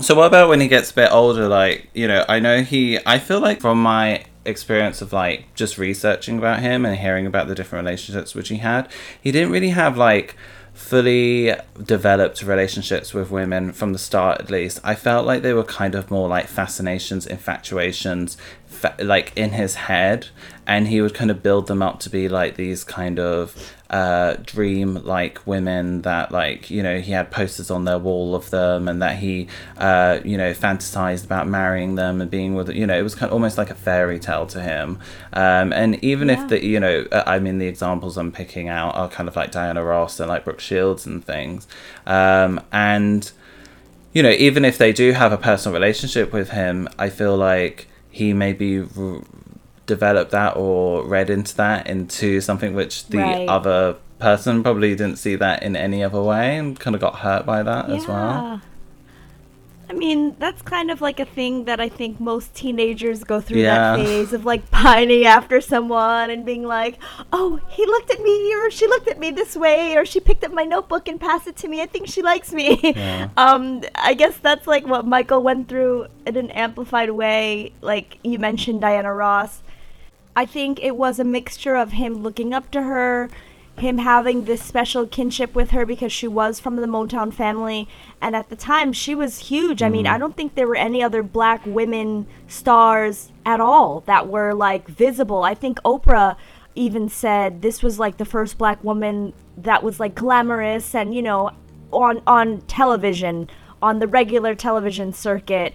[0.00, 1.46] So what about when he gets a bit older?
[1.48, 2.98] Like you know, I know he.
[3.06, 7.46] I feel like from my experience of like just researching about him and hearing about
[7.48, 8.88] the different relationships which he had,
[9.20, 10.36] he didn't really have like
[10.74, 14.80] fully developed relationships with women from the start at least.
[14.82, 19.76] I felt like they were kind of more like fascinations infatuations fa- like in his
[19.76, 20.28] head
[20.66, 24.34] and he would kind of build them up to be like these kind of uh,
[24.44, 28.88] dream like women that like you know he had posters on their wall of them
[28.88, 29.46] and that he
[29.78, 33.28] uh, you know fantasized about marrying them and being with you know it was kind
[33.30, 34.98] of almost like a fairy tale to him
[35.32, 36.42] um, and even Yeah.
[36.42, 39.36] if the you know uh, I mean the examples I'm picking out are kind of
[39.36, 41.68] like Diana Ross and like Brooke Shields and things
[42.06, 43.30] um, and
[44.12, 47.88] you know, even if they do have a personal relationship with him, I feel like
[48.12, 49.22] he maybe r-
[49.86, 53.48] developed that or read into that into something which the Right.
[53.48, 57.44] other person probably didn't see that in any other way and kind of got hurt
[57.44, 58.60] by that as well.
[59.86, 63.60] I mean, that's kind of like a thing that I think most teenagers go through
[63.60, 63.96] Yeah.
[63.96, 66.98] that phase of like pining after someone and being like,
[67.34, 70.42] oh, he looked at me or she looked at me this way or she picked
[70.42, 71.82] up my notebook and passed it to me.
[71.82, 72.80] I think she likes me.
[72.82, 73.28] Yeah.
[73.36, 77.72] um, I guess that's like what Michael went through in an amplified way.
[77.82, 79.60] Like you mentioned Diana Ross.
[80.36, 83.30] I think it was a mixture of him looking up to her,
[83.76, 87.88] him having this special kinship with her because she was from the Motown family,
[88.20, 89.82] and at the time she was huge.
[89.82, 94.28] I mean, I don't think there were any other black women stars at all that
[94.28, 95.42] were like visible.
[95.42, 96.36] I think Oprah
[96.74, 101.22] even said this was like the first black woman that was like glamorous and you
[101.22, 101.50] know
[101.92, 103.48] on on television
[103.80, 105.72] on the regular television circuit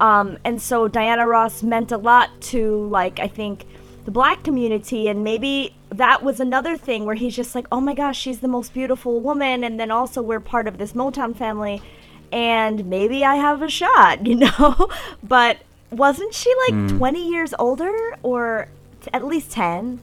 [0.00, 3.66] um, and so Diana Ross meant a lot to like I think
[4.08, 7.92] the black community and maybe that was another thing where he's just like oh my
[7.92, 11.82] gosh she's the most beautiful woman and then also we're part of this Motown family
[12.32, 14.88] and maybe I have a shot you know?
[15.22, 15.58] But
[15.90, 16.96] wasn't she like hmm.
[16.96, 18.68] 20 years older or
[19.02, 20.00] t- at least 10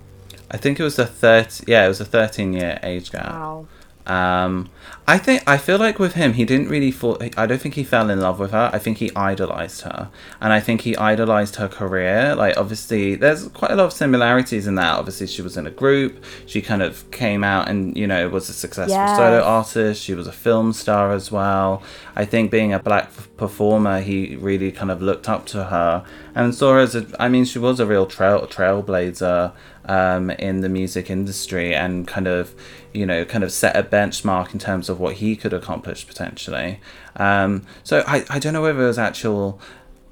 [0.51, 3.31] I think it was a 30 yeah, it was a 13 year age gap.
[3.31, 3.65] wow
[4.07, 4.69] Um,
[5.07, 7.17] I think I feel like with him, he didn't really fall.
[7.37, 8.69] I don't think he fell in love with her.
[8.73, 10.09] I think he idolized her,
[10.41, 12.35] and I think he idolized her career.
[12.35, 14.97] Like obviously, there's quite a lot of similarities in that.
[14.97, 16.23] Obviously, she was in a group.
[16.45, 19.17] She kind of came out and you know was a successful Yes.
[19.17, 20.01] solo artist.
[20.03, 21.83] She was a film star as well.
[22.15, 26.53] I think being a black performer, he really kind of looked up to her and
[26.53, 27.05] saw her as a.
[27.19, 29.51] I mean, she was a real trail trailblazer
[29.85, 32.55] um, in the music industry and kind of
[32.95, 36.79] you know kind of set a benchmark in terms of what he could accomplish potentially.
[37.15, 39.59] Um, so I, I don't know whether it was actual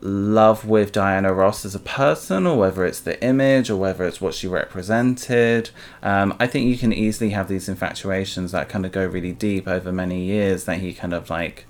[0.02, 4.20] love with Diana Ross as a person or whether it's the image or whether it's
[4.20, 5.70] what she represented.
[6.02, 9.66] Um, I think you can easily have these infatuations that kind of go really deep
[9.68, 11.66] over many years that he kind of like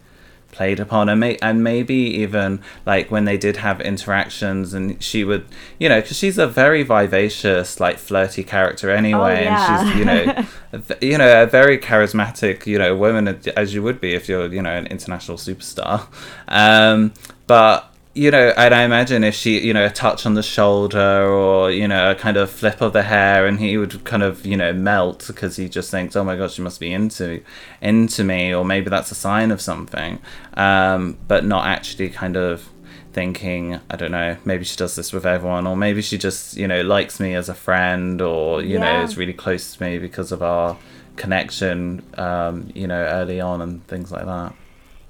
[0.54, 5.24] played upon and, may- and maybe even like when they did have interactions and she
[5.24, 5.46] would
[5.80, 9.82] you know because she's a very vivacious like flirty character anyway yeah.
[9.82, 13.84] and she's you know a you know a very charismatic you know woman as you
[13.84, 16.08] would be if you're you know an international superstar
[16.48, 17.13] um
[17.48, 21.26] but you know, and I imagine if she, you know, a touch on the shoulder
[21.26, 24.45] or, you know, a kind of flip of the hair and he would kind of,
[24.45, 27.41] you know, melt because he just thinks, oh my God, she must be into,
[27.82, 30.19] into me, or maybe that's a sign of something.
[30.54, 32.69] Um, but not actually kind of
[33.13, 36.67] thinking, I don't know, maybe she does this with everyone, or maybe she just, you
[36.67, 40.32] know, likes me as a friend or, you know, is really close to me because
[40.32, 40.78] of our
[41.15, 44.54] connection, um, you know, early on and things like that.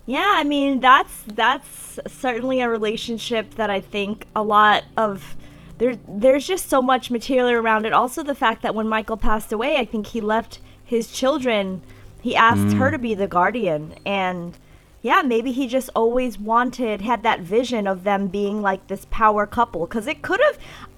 [0.05, 5.35] Yeah, I mean that's that's certainly a relationship that I think a lot of
[5.77, 7.93] there there's just so much material around it.
[7.93, 11.81] Also the fact that when Michael passed away, I think he left his children.
[12.21, 13.01] He asked her to mm.
[13.01, 13.95] be the guardian.
[14.05, 14.57] And
[15.01, 19.47] yeah, maybe he just always wanted had that vision of them being like this power
[19.47, 19.87] couple.
[19.87, 20.57] Cuz it could have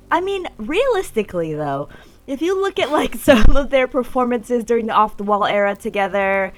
[0.09, 1.89] I mean, realistically though,
[2.25, 5.75] if you look at like some of their performances during the off the wall era
[5.75, 6.53] together,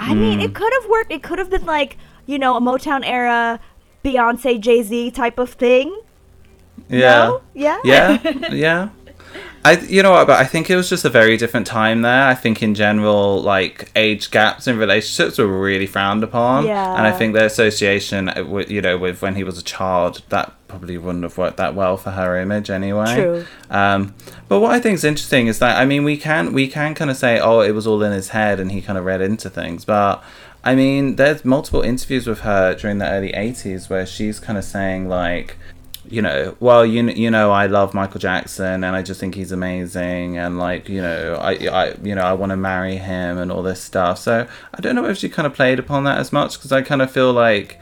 [0.00, 1.12] I mean, it could have worked.
[1.12, 3.60] It could have been like, you know, a Motown era
[4.04, 5.94] Beyonce Jay Z type of thing.
[6.88, 7.24] Yeah.
[7.26, 7.42] No?
[7.54, 7.80] Yeah?
[7.84, 8.18] Yeah.
[8.50, 8.88] yeah.
[9.62, 12.26] I, you know what, but I think it was just a very different time there.
[12.26, 16.96] I think in general, like age gaps in relationships were really frowned upon, Yeah.
[16.96, 20.22] and I think the association, uh, with, you know, with when he was a child,
[20.30, 23.14] that probably wouldn't have worked that well for her image anyway.
[23.14, 23.44] True.
[23.68, 24.14] Um,
[24.48, 27.10] but what I think is interesting is that I mean, we can we can kind
[27.10, 29.50] of say, oh, it was all in his head, and he kind of read into
[29.50, 30.22] things, but.
[30.62, 34.64] I mean, there's multiple interviews with her during the early 80s where she's kind of
[34.64, 35.56] saying, like,
[36.10, 39.52] you know, well, you you know, I love Michael Jackson and I just think he's
[39.52, 43.50] amazing and like, you know, I I you know, I want to marry him and
[43.50, 44.18] all this stuff.
[44.18, 46.82] So, I don't know if she kind of played upon that as much because I
[46.82, 47.78] kind of feel like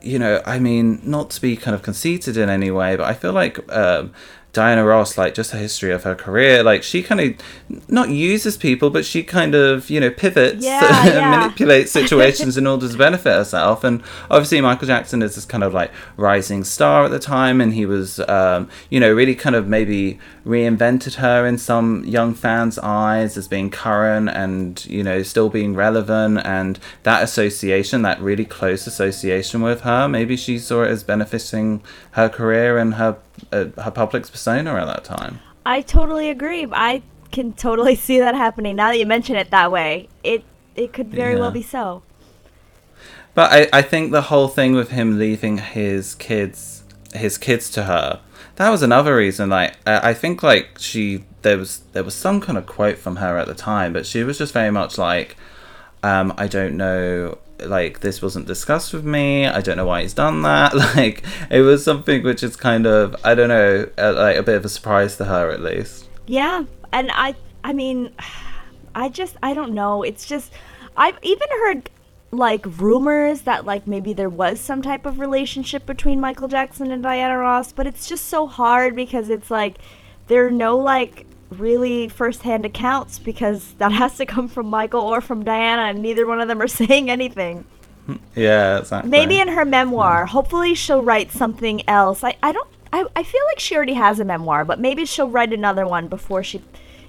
[0.00, 3.14] you know, I mean, not to be kind of conceited in any way, but I
[3.14, 4.12] feel like um,
[4.52, 8.58] Diana Ross, like just the history of her career, like she kind of not uses
[8.58, 11.30] people, but she kind of you know pivots Yeah, and yeah.
[11.38, 13.82] manipulates situations in order to benefit herself.
[13.82, 17.72] And obviously, Michael Jackson is this kind of like rising star at the time, and
[17.72, 22.78] he was um, you know really kind of maybe reinvented her in some young fans'
[22.78, 28.44] eyes as being current and you know still being relevant and that association that really
[28.44, 31.80] close association with her maybe she saw it as benefiting
[32.12, 33.16] her career and her
[33.52, 36.66] uh, her public's persona at that time I totally agree.
[36.70, 40.08] I can totally see that happening now that you mention it that way.
[40.22, 42.02] It it could very well be so.
[43.34, 46.84] But I, I think the whole thing with him leaving his kids
[47.14, 48.20] his kids to her
[48.56, 52.40] that was another reason like I I think like she there was there was some
[52.40, 55.36] kind of quote from her at the time but she was just very much like
[56.02, 57.36] um I don't know
[57.68, 59.46] like this wasn't discussed with me.
[59.46, 60.72] I don't know why he's done that.
[60.96, 64.56] Like it was something which is kind of I don't know uh, like a bit
[64.56, 66.08] of a surprise to her at least.
[66.26, 68.12] Yeah, and I I mean,
[68.94, 70.02] I just I don't know.
[70.02, 70.52] It's just
[70.96, 71.90] I've even heard
[72.30, 77.02] like rumors that like maybe there was some type of relationship between Michael Jackson and
[77.02, 79.76] Diana Ross, but it's just so hard because it's like
[80.28, 85.20] there are no like really first-hand accounts because that has to come from Michael or
[85.20, 87.64] from Diana and neither one of them are saying anything.
[88.34, 90.26] yeah exactly Maybe in her memoir.
[90.26, 92.24] Hopefully she'll write something else.
[92.24, 95.30] I, I don't I, I feel like she already has a memoir, but maybe she'll
[95.30, 96.60] write another one before she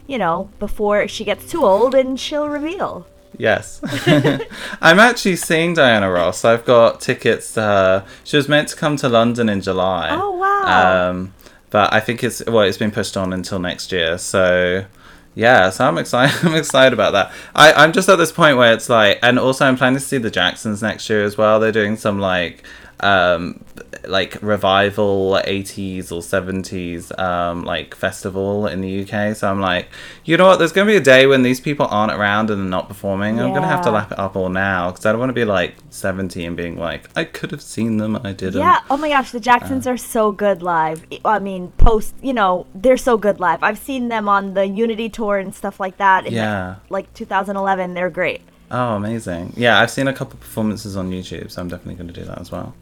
[0.08, 3.08] you know, before she gets too old and she'll reveal.
[3.38, 3.82] Yes.
[4.82, 6.46] I'm actually seeing Diana Ross.
[6.46, 8.06] I've got tickets to her.
[8.24, 10.10] She was meant to come to London in July.
[10.12, 11.10] Oh, wow.
[11.10, 11.34] Um,
[11.74, 14.20] but I think it's well, it's been pushed on until next year.
[14.20, 14.86] So
[15.34, 16.36] yeah, so I'm excited.
[16.48, 17.32] I'm excited about that.
[17.56, 20.20] I I'm just at this point where it's like, and also I'm planning to see
[20.20, 21.60] the Jacksons next year as well.
[21.60, 22.64] They're doing some like
[23.00, 23.66] um
[24.08, 29.90] like revival 80s or 70s um like festival in the UK so I'm like
[30.26, 32.62] you know what there's going to be a day when these people aren't around and
[32.62, 35.12] they're not performing I'm going to have to lap it up all now cuz I
[35.12, 38.34] don't want to be like 70 and being like I could have seen them I
[38.34, 38.80] didn't Yeah.
[38.90, 41.06] Oh my gosh, the Jacksons are so good live.
[41.26, 43.64] I mean, post, you know, they're so good live.
[43.64, 46.26] I've seen them on the Unity tour and stuff like that.
[46.26, 46.76] In Yeah.
[46.90, 48.42] Like 2011, they're great.
[48.72, 49.54] Oh, amazing.
[49.56, 52.40] Yeah, I've seen a couple performances on YouTube, so I'm definitely going to do that
[52.40, 52.74] as well.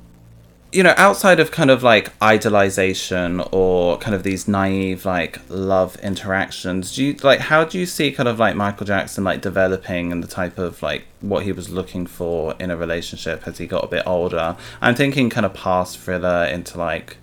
[0.73, 5.97] You know, outside of kind of like idolization or kind of these naive like love
[5.97, 10.13] interactions, do you like how do you see kind of like Michael Jackson like developing
[10.13, 13.67] and the type of like what he was looking for in a relationship as he
[13.67, 14.55] got a bit older?
[14.79, 17.17] I'm thinking kind of past thriller into like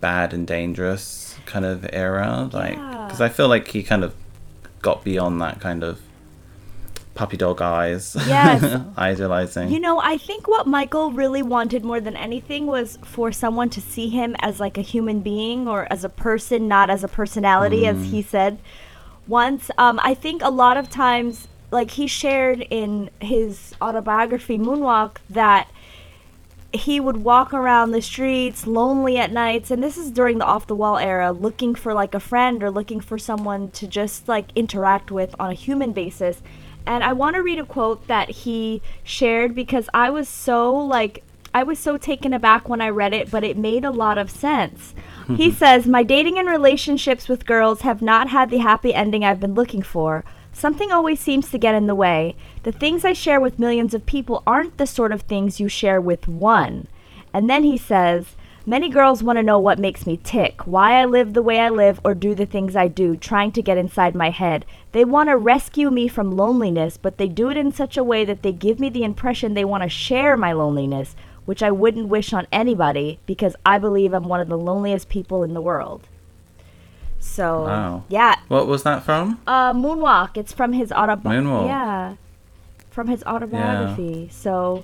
[0.00, 4.14] bad and dangerous kind of era, like because I feel like he kind of
[4.80, 6.00] got beyond that kind of
[7.16, 8.14] puppy dog eyes.
[8.26, 8.80] Yes.
[8.96, 9.70] idolizing.
[9.70, 13.80] You know, I think what Michael really wanted more than anything was for someone to
[13.80, 17.86] see him as like a human being or as a person, not as a personality,
[17.86, 18.58] as he said
[19.26, 19.70] once.
[19.78, 25.68] Um, I think a lot of times, like he shared in his autobiography, Moonwalk, that
[26.72, 30.66] he would walk around the streets lonely at nights and this is during the off
[30.66, 34.46] the wall era looking for like a friend or looking for someone to just like
[34.54, 36.42] interact with on a human basis
[36.86, 41.22] and i want to read a quote that he shared because i was so like
[41.52, 44.30] i was so taken aback when i read it but it made a lot of
[44.30, 44.94] sense
[45.36, 49.40] he says my dating and relationships with girls have not had the happy ending i've
[49.40, 50.24] been looking for
[50.56, 52.34] Something always seems to get in the way.
[52.62, 56.00] The things I share with millions of people aren't the sort of things you share
[56.00, 56.88] with one.
[57.30, 58.36] And then he says,
[58.68, 61.68] Many girls want to know what makes me tick, why I live the way I
[61.68, 64.64] live or do the things I do, trying to get inside my head.
[64.90, 68.24] They want to rescue me from loneliness, but they do it in such a way
[68.24, 71.14] that they give me the impression they want to share my loneliness,
[71.44, 75.44] which I wouldn't wish on anybody because I believe I'm one of the loneliest people
[75.44, 76.08] in the world.
[77.20, 78.04] So, Wow.
[78.08, 79.40] yeah, What was that from?
[79.46, 80.36] uh, Moonwalk.
[80.36, 81.46] It's from his autobiography.
[81.46, 81.66] Moonwalk.
[81.68, 82.14] Yeah,
[82.90, 84.28] from his autobiography.
[84.32, 84.82] So,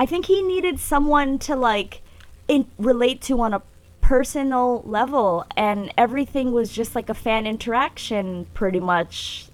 [0.00, 2.02] I think he needed someone to like
[2.50, 3.62] in- relate to on a
[4.00, 9.46] personal level, and everything was just like a fan interaction, pretty much.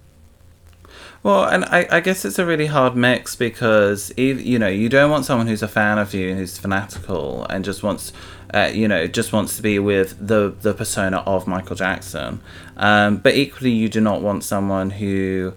[1.22, 5.10] Well, and I, I guess it's a really hard mix because you know you don't
[5.10, 8.12] want someone who's a fan of you and who's fanatical and just wants,
[8.54, 12.40] uh, you know, just wants to be with the the persona of Michael Jackson,
[12.78, 15.52] um, but equally you do not want someone who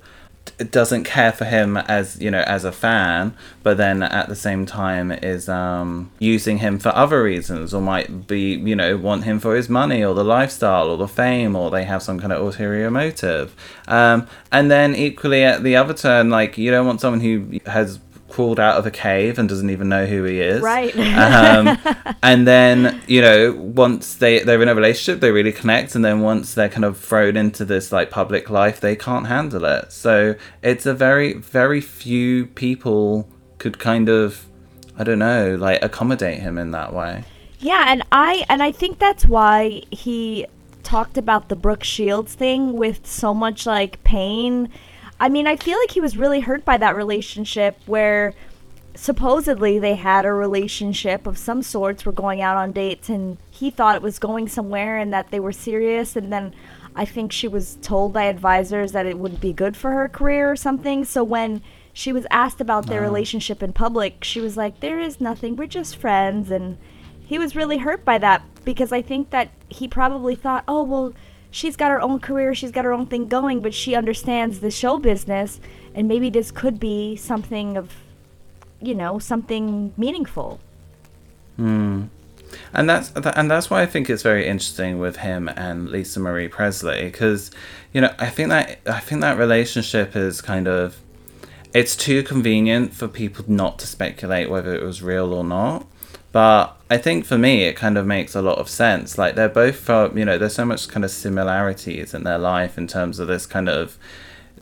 [0.57, 3.33] doesn't care for him as you know as a fan,
[3.63, 8.27] but then at the same time is um, using him for other reasons or might
[8.27, 11.69] be you know want him for his money or the lifestyle or the fame or
[11.69, 13.55] they have some kind of ulterior motive.
[13.87, 17.99] Um, and then equally at the other turn, like you don't want someone who has
[18.29, 20.95] crawled out of a cave and doesn't even know who he is Right.
[20.97, 21.77] um,
[22.23, 26.21] and then you know once they they're in a relationship they really connect and then
[26.21, 30.35] once they're kind of thrown into this like public life they can't handle it so
[30.61, 33.27] it's a very very few people
[33.57, 34.45] could kind of
[34.97, 37.23] i don't know like accommodate him in that way
[37.59, 40.45] Yeah, and I and I think that's why he
[40.81, 44.69] talked about the Brooke Shields thing with so much like pain.
[45.19, 48.33] I mean, I feel like he was really hurt by that relationship where
[48.95, 53.69] supposedly they had a relationship of some sorts, were going out on dates and he
[53.69, 56.15] thought it was going somewhere and that they were serious.
[56.15, 56.53] And then
[56.95, 60.51] I think she was told by advisors that it wouldn't be good for her career
[60.51, 61.05] or something.
[61.05, 61.61] So when
[61.93, 63.09] she was asked about their uh-huh.
[63.09, 66.51] relationship in public, she was like, There is nothing, we're just friends.
[66.51, 66.77] And
[67.25, 71.13] he was really hurt by that because I think that he probably thought, oh, well,
[71.51, 74.71] she's got her own career, she's got her own thing going, but she understands the
[74.71, 75.59] show business,
[75.93, 77.95] and maybe this could be something of,
[78.81, 80.59] you know, something meaningful.
[81.57, 82.05] Hmm.
[82.73, 86.21] and that's th- and that's why I think it's very interesting with him and Lisa
[86.21, 87.51] Marie Presley because
[87.91, 90.97] you know I think that I think that relationship is kind of
[91.73, 95.85] it's too convenient for people not to speculate whether it was real or not.
[96.31, 99.17] But I think for me, it kind of makes a lot of sense.
[99.17, 102.77] Like they're both from, you know, there's so much kind of similarities in their life
[102.77, 103.97] in terms of this kind of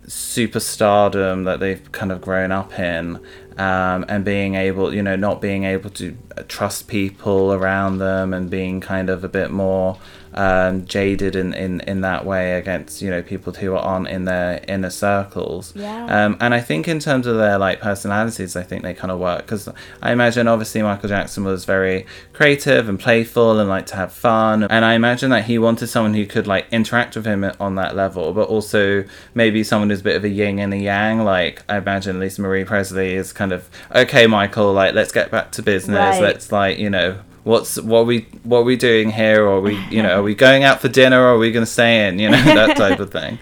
[0.05, 3.17] superstardom that they've kind of grown up in,
[3.57, 8.49] um, and being able, you know, not being able to trust people around them and
[8.49, 9.97] being kind of a bit more
[10.37, 14.63] um, jaded in, in, in that way against you know people who aren't in their
[14.67, 15.73] inner circles.
[15.75, 16.25] Yeah.
[16.25, 19.19] Um, and I think in terms of their like personalities, I think they kind of
[19.19, 19.67] work because
[20.01, 24.63] I imagine obviously Michael Jackson was very creative and playful and liked to have fun,
[24.63, 27.95] and I imagine that he wanted someone who could like interact with him on that
[27.95, 31.23] level, but also maybe someone who's a bit of a yin and a yang.
[31.23, 35.51] Like I imagine Lisa Marie Presley is kind of okay, Michael, like let's get back
[35.53, 35.97] to business.
[35.97, 36.21] Right.
[36.21, 37.17] Let's like you know
[37.47, 39.43] what's what we what are we doing here?
[39.43, 41.19] Or are we you know are we going out for dinner?
[41.19, 42.19] Or are we going to stay in?
[42.19, 43.39] You know that type of thing.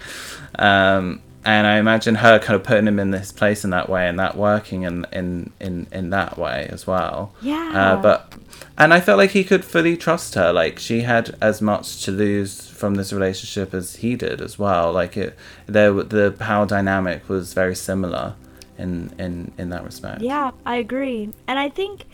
[0.58, 4.08] Um and I imagine her kind of putting him in this place in that way
[4.08, 7.32] and that working in in in, in that way as well.
[7.40, 7.72] Yeah.
[7.74, 8.32] uh, but
[8.78, 10.52] and I felt like he could fully trust her.
[10.52, 14.92] Like she had as much to lose from this relationship as he did as well.
[14.92, 15.36] Like it
[15.66, 18.34] there the power dynamic was very similar
[18.76, 20.22] in in in that respect.
[20.22, 21.30] Yeah, I agree.
[21.46, 22.06] And I think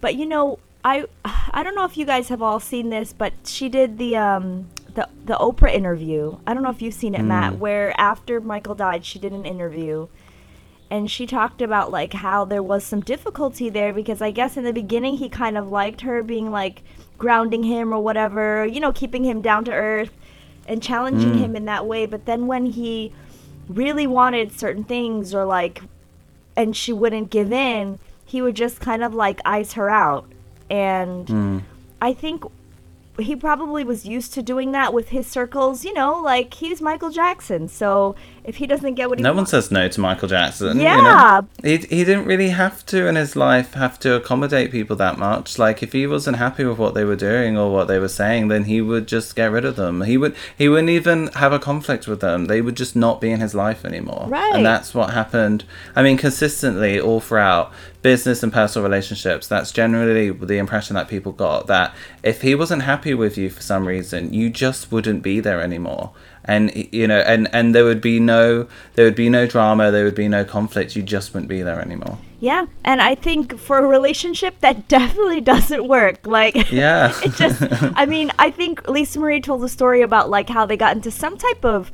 [0.00, 3.32] but you know, I I don't know if you guys have all seen this, but
[3.44, 6.38] she did the um the the Oprah interview.
[6.46, 9.44] I don't know if you've seen it, Matt, where after Michael died, she did an
[9.44, 10.06] interview
[10.88, 14.62] and she talked about like how there was some difficulty there because I guess in
[14.62, 16.82] the beginning he kind of liked her being like
[17.18, 20.12] grounding him or whatever, you know, keeping him down to earth
[20.68, 23.12] and challenging him in that way, but then when he
[23.68, 25.82] really wanted certain things or like
[26.56, 30.30] and she wouldn't give in, he would just kind of like ice her out.
[30.70, 31.58] And hmm.
[32.00, 32.44] I think
[33.18, 37.10] he probably was used to doing that with his circles, you know, like he's Michael
[37.10, 37.68] Jackson.
[37.68, 38.14] So
[38.46, 40.78] if he doesn't get what he wants, No one says no to Michael Jackson.
[40.78, 40.96] Yeah.
[40.96, 41.48] You know?
[41.62, 45.58] He, he didn't really have to in his life have to accommodate people that much.
[45.58, 48.48] Like if he wasn't happy with what they were doing or what they were saying,
[48.48, 50.02] then he would just get rid of them.
[50.02, 52.44] He would he wouldn't even have a conflict with them.
[52.44, 54.26] They would just not be in his life anymore.
[54.28, 54.54] Right.
[54.54, 55.64] And that's what happened.
[55.96, 57.72] I mean, consistently all throughout
[58.02, 61.92] business and personal relationships, that's generally the impression that people got that
[62.22, 66.12] if he wasn't happy with you for some reason, you just wouldn't be there anymore.
[66.48, 70.04] And you know, and and there would be no there would be no drama, there
[70.04, 70.94] would be no conflict.
[70.96, 72.18] You just wouldn't be there anymore.
[72.40, 72.66] yeah.
[72.84, 76.26] And I think for a relationship that definitely doesn't work.
[76.26, 77.12] Like Yeah.
[77.24, 77.62] it just
[77.96, 81.10] I mean, I think Lisa Marie told a story about like how they got into
[81.10, 81.90] some type of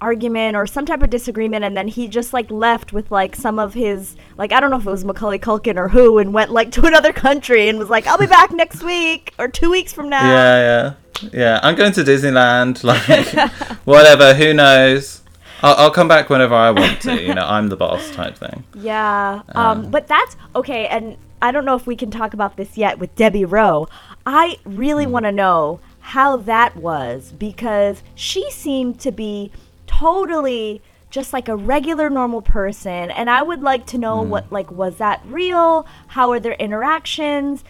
[0.00, 3.58] argument or some type of disagreement and then he just like left with like some
[3.58, 6.50] of his like I don't know if it was Macaulay Culkin or who and went
[6.50, 9.92] like to another country and was like I'll be back next week or 2 weeks
[9.92, 10.26] from now.
[10.26, 11.60] Yeah, yeah, yeah.
[11.62, 12.80] I'm going to Disneyland.
[12.90, 13.50] Like,
[13.84, 14.34] whatever.
[14.34, 15.22] Who knows?
[15.62, 17.20] I'll, I'll come back whenever I want to.
[17.20, 18.64] You know, I'm the boss type thing.
[18.74, 19.42] Yeah.
[19.50, 20.86] Um, but that's okay.
[20.88, 23.88] And I don't know if we can talk about this yet with Debbie Rowe.
[24.26, 29.52] I really want to know how that was because she seemed to be
[30.00, 30.80] totally
[31.10, 34.96] just like a regular normal person and i would like to know what like was
[34.96, 37.64] that real how are their interactions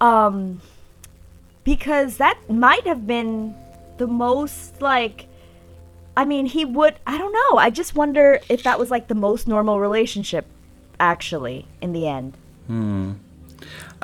[0.00, 0.60] um
[1.64, 3.54] because that might have been
[3.96, 5.26] the most like
[6.14, 6.96] I mean, he would.
[7.06, 7.58] I don't know.
[7.58, 10.44] I just wonder if that was like the most normal relationship,
[11.00, 12.36] actually, in the end.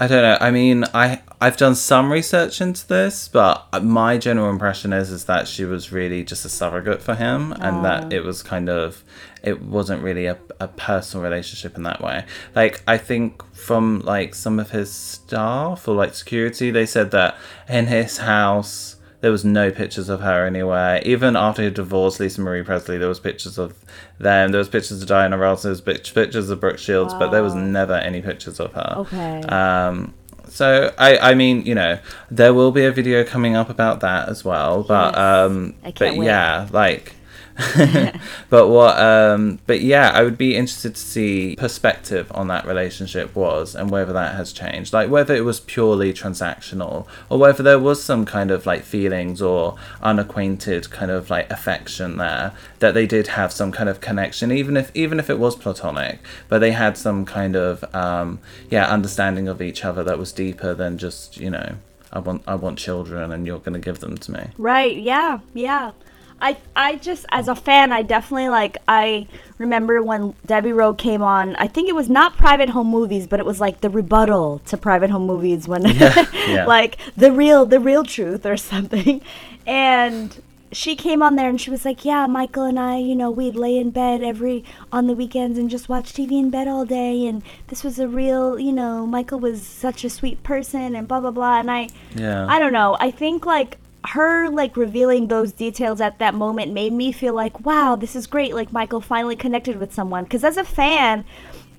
[0.00, 0.38] I don't know.
[0.40, 5.24] I mean, I I've done some research into this, but my general impression is is
[5.24, 9.02] that she was really just a surrogate for him, and that it was kind of
[9.42, 12.24] it wasn't really a, a personal relationship in that way.
[12.54, 17.36] Like I think from like some of his staff or like security, they said that
[17.68, 21.00] in his house there was no pictures of her anywhere.
[21.04, 23.74] Even after he divorced Lisa Marie Presley, there was pictures of
[24.18, 24.52] them.
[24.52, 25.62] There was pictures of Diana Ross.
[25.62, 28.94] There was pictures of Brooke Shields, but there was never any pictures of her.
[28.98, 29.42] Okay.
[29.42, 30.14] Um,
[30.48, 31.98] so I, I mean, you know,
[32.30, 34.82] there will be a video coming up about that as well.
[34.84, 35.18] But Yes.
[35.18, 36.26] um, I can't but wait.
[36.26, 37.14] yeah, like.
[38.50, 43.34] but what um but yeah i would be interested to see perspective on that relationship
[43.34, 47.78] was and whether that has changed like whether it was purely transactional or whether there
[47.78, 53.06] was some kind of like feelings or unacquainted kind of like affection there that they
[53.06, 56.70] did have some kind of connection even if even if it was platonic but they
[56.70, 58.38] had some kind of um
[58.70, 61.74] yeah understanding of each other that was deeper than just you know
[62.12, 64.96] i want i want children and you're going to give them to me Right.
[64.96, 65.40] Yeah.
[65.54, 65.92] Yeah.
[66.40, 68.78] I I just as a fan, I definitely like.
[68.86, 69.26] I
[69.58, 71.56] remember when Debbie Rowe came on.
[71.56, 74.76] I think it was not Private Home Movies, but it was like the rebuttal to
[74.76, 76.64] Private Home Movies when, yeah.
[76.66, 79.20] like the real the real truth or something,
[79.66, 80.42] and.
[80.70, 83.56] She came on there and she was like, "Yeah, Michael and I, you know, we'd
[83.56, 87.26] lay in bed every on the weekends and just watch TV in bed all day.
[87.26, 91.20] And this was a real, you know, Michael was such a sweet person and blah
[91.20, 92.98] blah blah." And I, yeah I don't know.
[93.00, 97.64] I think like her like revealing those details at that moment made me feel like,
[97.64, 98.54] wow, this is great.
[98.54, 100.24] Like Michael finally connected with someone.
[100.24, 101.24] Because as a fan,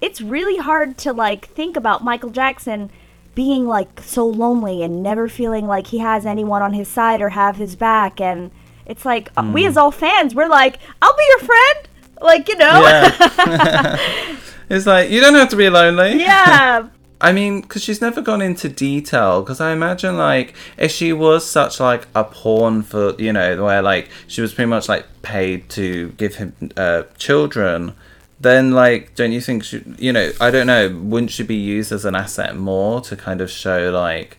[0.02, 2.92] it's really hard to like think about Michael Jackson
[3.36, 7.30] being like so lonely and never feeling like he has anyone on his side or
[7.30, 8.52] have his back and
[8.86, 11.88] it's like uh, we as all fans we're like I'll be your friend
[12.22, 13.98] like you know Yeah.
[14.70, 16.20] it's like you don't have to be lonely.
[16.20, 16.90] yeah
[17.22, 19.42] I mean, because she's never gone into detail.
[19.42, 23.82] Because I imagine, like, if she was such like a pawn for, you know, where
[23.82, 27.94] like she was pretty much like paid to give him uh, children,
[28.40, 31.92] then like, don't you think she, you know, I don't know, wouldn't she be used
[31.92, 34.38] as an asset more to kind of show like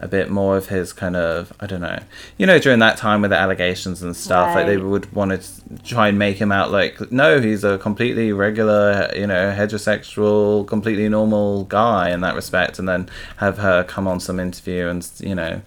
[0.00, 1.98] a bit more of his kind of, I don't know,
[2.36, 5.82] you know, during that time with the allegations and stuff, like they would want to
[5.82, 11.08] try and make him out like, no, he's a completely regular, you know, heterosexual, completely
[11.08, 15.34] normal guy in that respect, and then have her come on some interview and, you
[15.34, 15.60] know,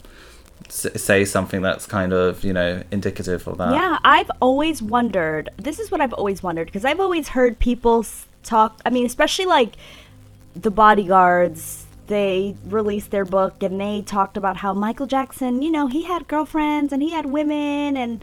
[0.69, 3.73] say something that's kind of, you know, indicative of that.
[3.73, 5.49] Yeah, I've always wondered.
[5.57, 8.05] This is what I've always wondered because I've always heard people
[8.43, 8.79] talk.
[8.85, 9.73] I mean, especially like
[10.55, 11.80] the bodyguards.
[12.11, 16.27] They released their book and they talked about how Michael Jackson, you know, he had
[16.27, 18.21] girlfriends and he had women and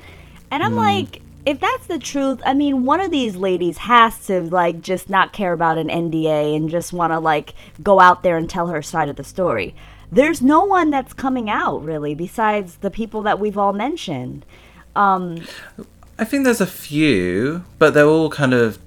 [0.51, 4.43] and I'm like, if that's the truth, I mean, one of these ladies has to
[4.43, 8.37] like just not care about an NDA and just want to like go out there
[8.37, 9.75] and tell her side of the story.
[10.13, 14.45] There's no one that's coming out really besides the people that we've all mentioned.
[14.95, 15.47] Um,
[16.19, 18.79] I think there's a few, but they're all kind of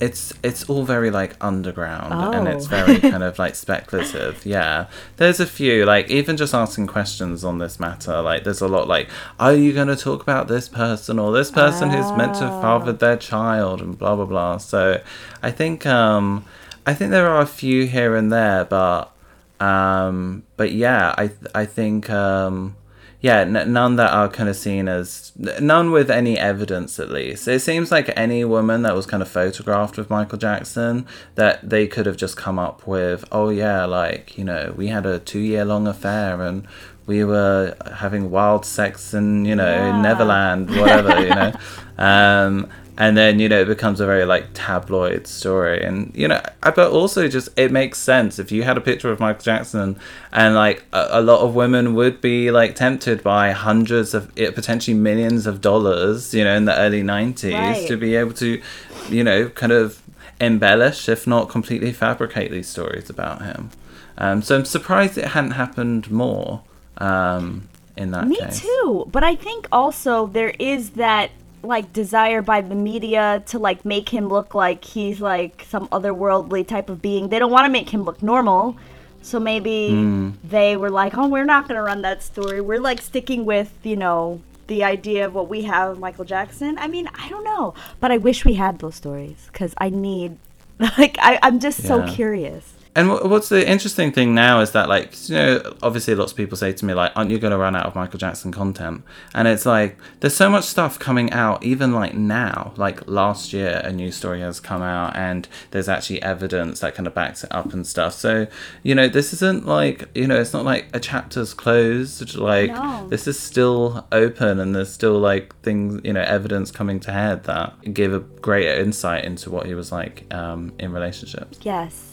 [0.00, 2.68] it's it's all very like underground and it's Oh.
[2.68, 4.44] very kind of like speculative.
[4.46, 4.86] Yeah.
[5.18, 8.88] There's a few like even just asking questions on this matter like there's a lot
[8.88, 12.40] like are you going to talk about this person or this person who's meant to
[12.48, 14.56] have fathered their child and blah blah blah.
[14.56, 15.02] So
[15.42, 16.44] I think um
[16.86, 19.12] I think there are a few here and there but
[19.60, 22.74] um but yeah, I I think um
[23.20, 27.46] yeah, n- none that are kind of seen as none with any evidence at least.
[27.48, 31.86] It seems like any woman that was kind of photographed with Michael Jackson that they
[31.86, 35.64] could have just come up with, oh yeah, like you know, we had a two-year
[35.64, 36.66] long affair and
[37.06, 40.00] we were having wild sex in you know Yeah.
[40.02, 41.52] Neverland, whatever, you know.
[41.98, 42.66] Um,
[43.00, 46.90] and then you know it becomes a very like tabloid story and you know but
[46.92, 49.98] also just it makes sense if you had a picture of michael jackson
[50.32, 54.50] and like a, a lot of women would be like tempted by hundreds of eh,
[54.50, 57.88] potentially millions of dollars you know in the early 90s Right.
[57.88, 58.60] to be able to
[59.08, 60.02] you know kind of
[60.40, 63.70] embellish if not completely fabricate these stories about him
[64.18, 66.62] um, so i'm surprised it hadn't happened more
[66.98, 69.08] um, in that Me case too.
[69.10, 71.30] But I think also there is that
[71.62, 76.66] like desire by the media to like make him look like he's like some otherworldly
[76.66, 77.28] type of being.
[77.28, 78.76] They don't want to make him look normal.
[79.22, 80.30] So maybe Hmm.
[80.42, 82.60] they were like, "Oh, we're not going to run that story.
[82.62, 86.86] We're like sticking with, you know, the idea of what we have Michael Jackson." I
[86.88, 90.38] mean, I don't know, but I wish we had those stories cuz I need
[90.78, 92.72] like I I'm just so curious.
[92.96, 96.56] And what's the interesting thing now is that, like, you know, obviously lots of people
[96.56, 99.04] say to me, like, aren't you going to run out of Michael Jackson content?
[99.32, 102.72] And it's like, there's so much stuff coming out, even like now.
[102.76, 107.06] Like last year, a new story has come out, and there's actually evidence that kind
[107.06, 108.14] of backs it up and stuff.
[108.14, 108.48] So,
[108.82, 112.34] you know, this isn't like, you know, it's not like a chapter's closed.
[112.36, 113.06] Like, No.
[113.08, 117.44] this is still open, and there's still like things, you know, evidence coming to head
[117.44, 122.09] that give a greater insight into what he was like um, in relationships Yes.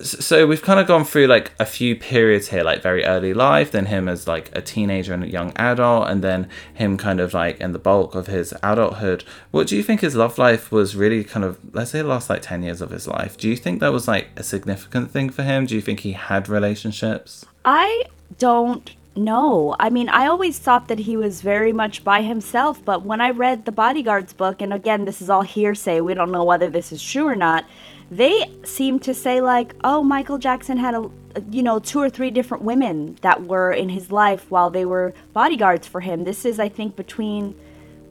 [0.00, 3.72] So we've kind of gone through like a few periods here like very early life
[3.72, 7.34] then him as like a teenager and a young adult and then him kind of
[7.34, 9.24] like in the bulk of his adulthood.
[9.50, 12.30] What do you think his love life was really kind of let's say the last
[12.30, 13.36] like 10 years of his life?
[13.36, 15.66] Do you think that was like a significant thing for him?
[15.66, 17.44] Do you think he had relationships?
[17.64, 18.04] I
[18.38, 19.74] don't know.
[19.78, 23.30] I mean, I always thought that he was very much by himself, but when I
[23.30, 26.92] read the Bodyguards book, and again, this is all hearsay, we don't know whether this
[26.92, 27.64] is true or not,
[28.10, 31.10] they seem to say, like, oh, Michael Jackson had a,
[31.50, 35.12] you know, two or three different women that were in his life while they were
[35.32, 36.24] bodyguards for him.
[36.24, 37.54] This is, I think, between,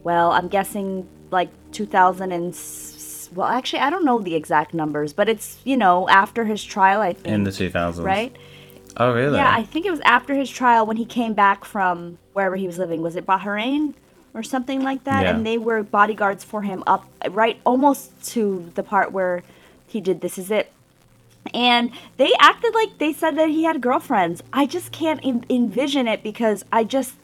[0.04, 2.58] well, I'm guessing like 2000 and.
[3.36, 7.02] Well, actually, I don't know the exact numbers, but it's, you know, after his trial,
[7.02, 7.28] I think.
[7.28, 8.36] in the 2000s Right?
[8.96, 12.18] oh really Yeah, I think it was after his trial when he came back from
[12.34, 13.02] wherever he was living.
[13.02, 13.94] Was it Bahrain
[14.34, 15.24] or something like that?
[15.24, 15.36] Yeah.
[15.36, 19.44] And they were bodyguards for him up right almost to the part where
[19.88, 20.72] he did This Is It.
[21.54, 24.44] And they acted like they said that he had girlfriends.
[24.52, 27.16] I just can't en- envision it because I just.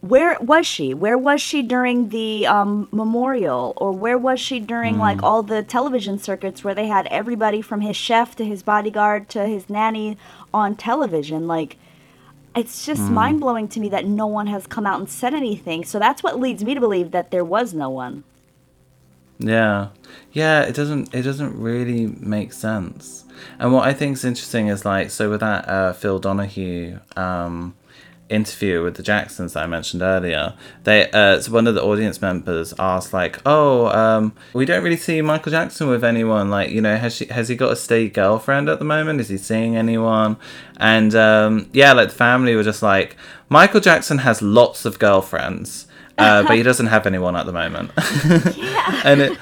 [0.00, 0.94] Where was she?
[0.94, 3.72] Where was she during the um, memorial?
[3.76, 7.80] Or where was she during like all the television circuits where they had everybody from
[7.80, 10.16] his chef to his bodyguard to his nanny
[10.54, 11.48] on television?
[11.48, 11.78] Like,
[12.54, 15.84] it's just mind blowing to me that no one has come out and said anything.
[15.84, 18.22] So that's what leads me to believe that there was no one.
[19.38, 19.88] Yeah,
[20.32, 20.62] yeah.
[20.62, 21.14] It doesn't.
[21.14, 23.24] It doesn't really make sense.
[23.58, 27.74] And what I think is interesting is like so with that uh, Phil Donahue um,
[28.28, 30.54] interview with the Jacksons that I mentioned earlier.
[30.84, 34.96] They uh, so one of the audience members asked like, "Oh, um, we don't really
[34.96, 36.50] see Michael Jackson with anyone.
[36.50, 39.20] Like, you know, has she has he got a state girlfriend at the moment?
[39.20, 40.36] Is he seeing anyone?"
[40.76, 43.16] And um, yeah, like the family were just like,
[43.48, 45.86] Michael Jackson has lots of girlfriends.
[46.18, 47.90] Uh, but he doesn't have anyone at the moment.
[49.04, 49.38] and it,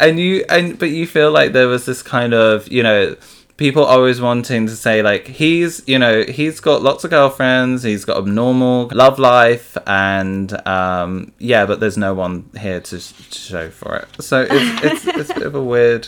[0.00, 3.16] and you and but you feel like there was this kind of you know
[3.56, 8.04] people always wanting to say like he's you know he's got lots of girlfriends he's
[8.04, 13.38] got a normal love life and um yeah but there's no one here to, to
[13.38, 16.06] show for it so it's it's, it's a bit of a weird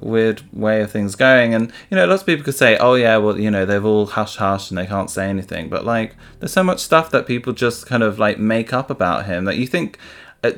[0.00, 3.16] weird way of things going and you know lots of people could say oh yeah
[3.16, 6.52] well you know they've all hush hush and they can't say anything but like there's
[6.52, 9.66] so much stuff that people just kind of like make up about him that you
[9.66, 9.98] think
[10.44, 10.52] uh,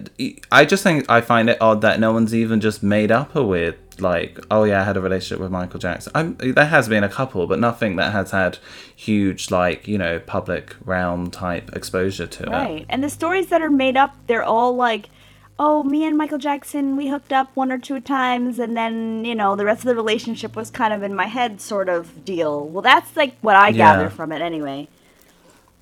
[0.51, 3.43] I just think I find it odd that no one's even just made up a
[3.43, 6.13] weird like oh yeah I had a relationship with Michael Jackson.
[6.15, 8.59] I'm, there has been a couple, but nothing that has had
[8.95, 12.49] huge like you know public realm type exposure to it.
[12.49, 12.87] Right.
[12.89, 15.09] And the stories that are made up, they're all like,
[15.59, 19.35] oh, me and Michael Jackson, we hooked up one or two times, and then, you
[19.35, 22.67] know, the rest of the relationship was kind of in my head sort of deal.
[22.69, 23.77] Well, that's like what I Yeah.
[23.97, 24.89] gather from it anyway.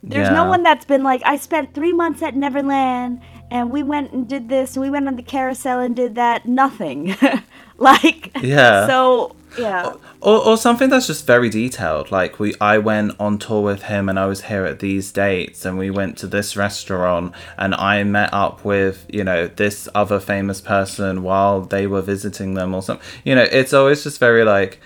[0.06, 3.20] There's no one that's been like, I spent three months at Neverland,
[3.50, 6.46] and we went and did this, and we went on the carousel and did that.
[6.46, 7.16] Nothing.
[7.78, 8.86] like, Yeah.
[8.86, 9.92] So, yeah.
[10.20, 14.08] or, or something that's just very detailed like we i went on tour with him
[14.08, 18.02] and i was here at these dates and we went to this restaurant and i
[18.04, 22.82] met up with you know this other famous person while they were visiting them or
[22.82, 24.80] something you know it's always just very like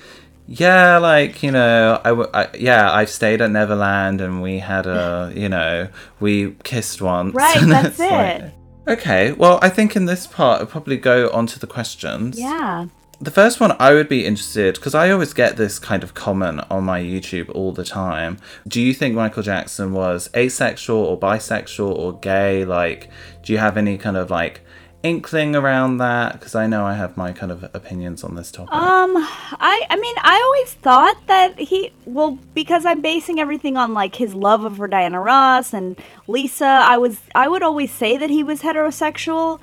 [0.47, 4.87] yeah like you know I, w- I- yeah i stayed at neverland and we had
[4.87, 5.89] a you know
[6.21, 8.55] we kissed once Right, that's it's like- it.
[8.89, 12.87] okay well i think in this part i'll probably go on to the questions Yeah.
[13.21, 16.61] The first one I would be interested because I always get this kind of comment
[16.71, 18.39] on my YouTube all the time.
[18.67, 22.65] Do you think Michael Jackson was asexual or bisexual or gay?
[22.65, 23.09] Like,
[23.43, 24.61] do you have any kind of like
[25.03, 26.35] inkling around that?
[26.35, 28.73] Because I know I have my kind of opinions on this topic.
[28.73, 33.95] Um, I I mean, I always thought that he well because I'm basing everything on
[33.95, 35.99] like his love of for Diana Ross and
[36.29, 36.65] Lisa.
[36.65, 39.59] I was I would always say that he was heterosexual.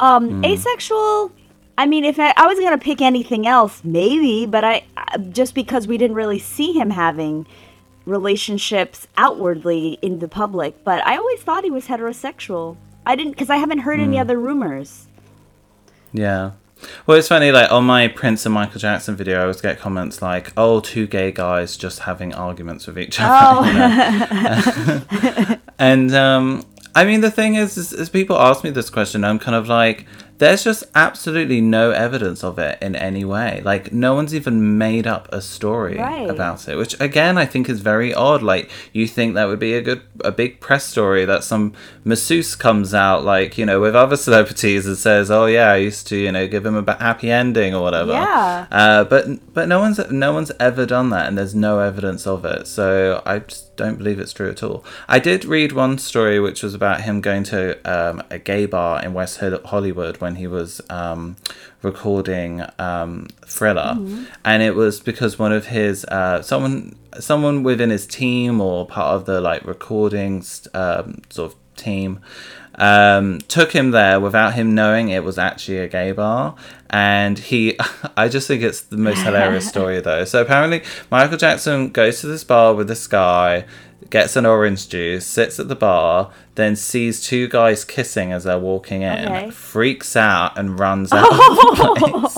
[0.00, 1.32] Um, asexual.
[1.76, 5.54] I mean, if I, I was gonna pick anything else, maybe, but I I- just
[5.54, 7.46] because we didn't really see him having
[8.06, 12.76] relationships outwardly in the public, but I always thought he was heterosexual.
[13.06, 15.06] I didn't because I haven't heard any other rumors.
[16.12, 16.52] Yeah.
[17.06, 20.20] Well, it's funny, like on my Prince and Michael Jackson video, I always get comments
[20.22, 23.66] like, oh, two gay guys just having arguments with each other.
[23.68, 23.74] you
[25.48, 25.56] know?
[25.78, 26.64] and, um,
[26.94, 29.68] I mean, the thing is, is, is people ask me this question, I'm kind of
[29.68, 30.06] like,
[30.38, 33.62] there's just absolutely no evidence of it in any way.
[33.64, 36.28] Like, no one's even made up a story Right.
[36.28, 38.42] about it, which again, I think is very odd.
[38.42, 41.72] Like, you think that would be a good, a big press story that some
[42.04, 46.06] masseuse comes out, like, you know, with other celebrities and says, oh, yeah, I used
[46.08, 48.12] to, you know, give him a happy ending or whatever.
[48.12, 48.66] Yeah.
[48.70, 52.44] Uh, but but no one's no one's ever done that, and there's no evidence of
[52.44, 52.66] it.
[52.66, 54.84] So I just don't believe it's true at all.
[55.08, 59.02] I did read one story which was about him going to um, a gay bar
[59.04, 61.36] in West Hollywood when he was um,
[61.82, 63.96] recording um, Thriller,
[64.44, 69.14] and it was because one of his uh, someone someone within his team or part
[69.14, 72.20] of the like recording um, sort of team
[72.76, 76.54] um, took him there without him knowing it was actually a gay bar.
[76.90, 77.78] And he,
[78.16, 80.24] I just think it's the most hilarious story though.
[80.24, 83.64] So apparently, Michael Jackson goes to this bar with this guy,
[84.10, 88.58] gets an orange juice, sits at the bar, then sees two guys kissing as they're
[88.58, 89.50] walking in, Okay.
[89.50, 92.30] freaks out, and runs out of the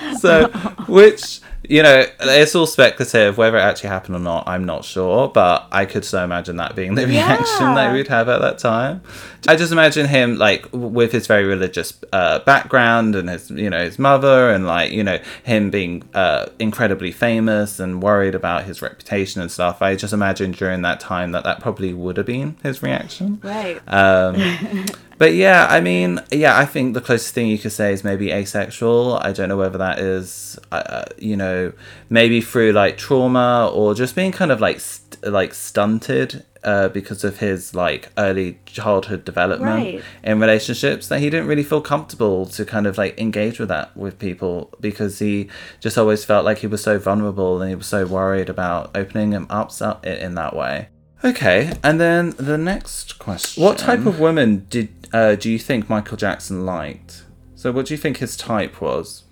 [0.00, 0.20] place.
[0.20, 0.48] so,
[0.86, 3.38] which you know, it's all speculative.
[3.38, 5.28] Whether it actually happened or not, I'm not sure.
[5.28, 7.92] But I could so imagine that being the reaction that Yeah.
[7.92, 9.02] we'd have at that time.
[9.48, 13.84] I just imagine him like with his very religious uh, background and his, you know,
[13.84, 18.82] his mother and like you know him being uh, incredibly famous and worried about his
[18.82, 19.82] reputation and stuff.
[19.82, 23.40] I just imagine during that time that that probably would have been his reaction.
[23.42, 23.80] Right.
[23.88, 24.36] Um,
[25.22, 28.32] but yeah, I mean, yeah, I think the closest thing you could say is maybe
[28.32, 29.18] asexual.
[29.22, 31.72] I don't know whether that is, uh, you know,
[32.10, 37.22] maybe through like trauma or just being kind of like st- like stunted uh, because
[37.22, 40.02] of his like early childhood development Right.
[40.24, 43.96] in relationships that he didn't really feel comfortable to kind of like engage with that
[43.96, 45.48] with people because he
[45.78, 49.30] just always felt like he was so vulnerable and he was so worried about opening
[49.30, 49.70] him up
[50.02, 50.88] in that way.
[51.24, 55.88] Okay, and then the next question: What type of women did uh, do you think
[55.88, 57.24] Michael Jackson liked?
[57.54, 59.22] So, what do you think his type was?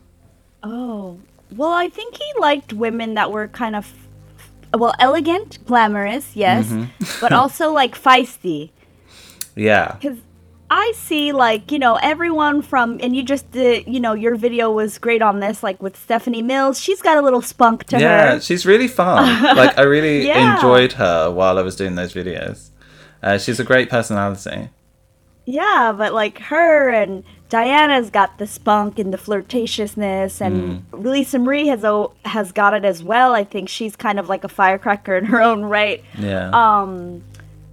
[0.63, 1.19] Oh,
[1.57, 3.93] well, I think he liked women that were kind of,
[4.73, 7.21] well, elegant, glamorous, yes, Mm-hmm.
[7.21, 8.71] but also like feisty.
[9.57, 9.97] Yeah.
[10.01, 10.19] Because
[10.73, 14.71] I see, like, you know, everyone from, and you just did, you know, your video
[14.71, 16.81] was great on this, like with Stephanie Mills.
[16.81, 18.33] She's got a little spunk to Yeah, her.
[18.35, 19.43] Yeah, she's really fun.
[19.57, 20.55] like, I really Yeah.
[20.55, 22.71] enjoyed her while I was doing those videos.
[23.23, 24.69] Uh, she's a great personality.
[25.45, 31.67] Yeah, but like her and Diana's got the spunk and the flirtatiousness, and Lisa Marie
[31.67, 33.35] has o- has got it as well.
[33.35, 36.05] I think she's kind of like a firecracker in her own right.
[36.17, 36.51] Yeah.
[36.51, 37.25] Um,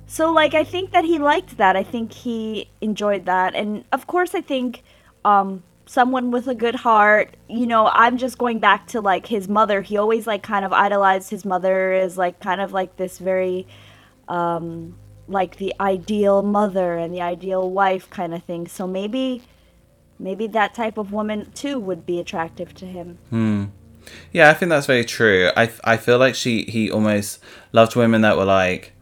[0.08, 1.76] so like I think that he liked that.
[1.76, 4.84] I think he enjoyed that, and of course I think
[5.26, 7.36] um someone with a good heart.
[7.48, 9.82] You know, I'm just going back to like his mother.
[9.82, 13.68] He always like kind of idolized his mother as like kind of like this very
[14.28, 14.98] um
[15.28, 18.68] like the ideal mother and the ideal wife kind of thing.
[18.68, 19.44] So maybe
[20.20, 23.18] maybe that type of woman too would be attractive to him.
[23.30, 23.66] Hmm.
[24.32, 25.52] Yeah, I think that's very true.
[25.58, 27.40] I, I feel like she he almost
[27.74, 28.94] loved women that were like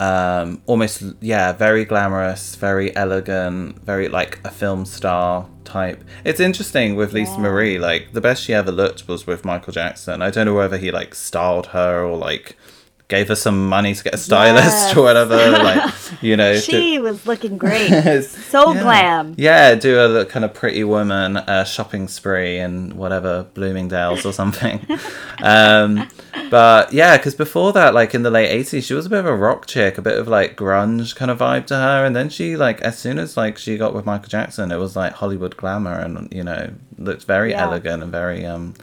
[0.00, 6.02] um almost yeah very glamorous very elegant very like a film star type.
[6.24, 10.22] It's interesting with lisa marie like the best she ever looked was with michael jackson.
[10.22, 12.56] I don't know whether he like styled her or like
[13.08, 14.96] gave her some money to get a stylist Yes.
[14.96, 17.88] or whatever like you know She was looking great.
[18.24, 18.82] so yeah.
[18.82, 19.34] glam.
[19.38, 24.86] Yeah, do a kind of pretty woman uh, shopping spree in whatever Bloomingdale's or something.
[25.42, 26.06] um,
[26.50, 29.26] but yeah, because before that, like in the late eighties, she was a bit of
[29.26, 32.28] a rock chick, a bit of like grunge kind of vibe to her, and then
[32.28, 35.56] she like as soon as like she got with Michael Jackson, it was like Hollywood
[35.56, 37.62] glamour, and you know looked very Yeah.
[37.64, 38.74] elegant and very um,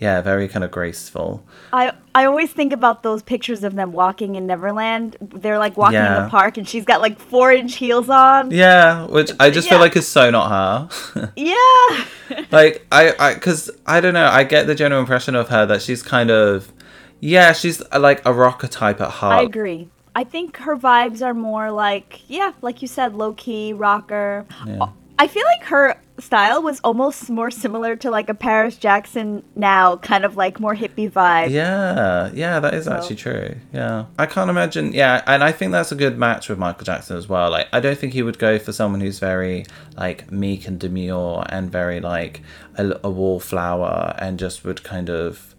[0.00, 1.44] yeah, very kind of graceful.
[1.74, 5.18] I I always think about those pictures of them walking in Neverland.
[5.20, 8.50] They're like walking in the park, and she's got like four inch heels on.
[8.50, 11.32] Yeah, which I just feel like is so not her.
[11.36, 12.04] Yeah.
[12.50, 15.82] like I, I, because I don't know, I get the general impression of her that
[15.82, 16.72] she's kind of,
[17.20, 19.34] yeah, she's like a rocker type at heart.
[19.34, 19.88] I agree.
[20.14, 24.46] I think her vibes are more like, yeah, like you said, low key rocker.
[24.66, 24.88] Yeah.
[25.18, 29.96] I feel like her style was almost more similar to like a Paris Jackson now,
[29.96, 31.50] kind of like more hippie vibe.
[31.50, 33.56] Yeah, yeah, that is So- actually true.
[33.72, 34.92] Yeah, I can't imagine.
[34.92, 37.50] Yeah, and I think that's a good match with Michael Jackson as well.
[37.50, 39.64] Like, I don't think he would go for someone who's very
[39.96, 42.42] like meek and demure and very like
[42.76, 45.54] a, a wallflower and just would kind of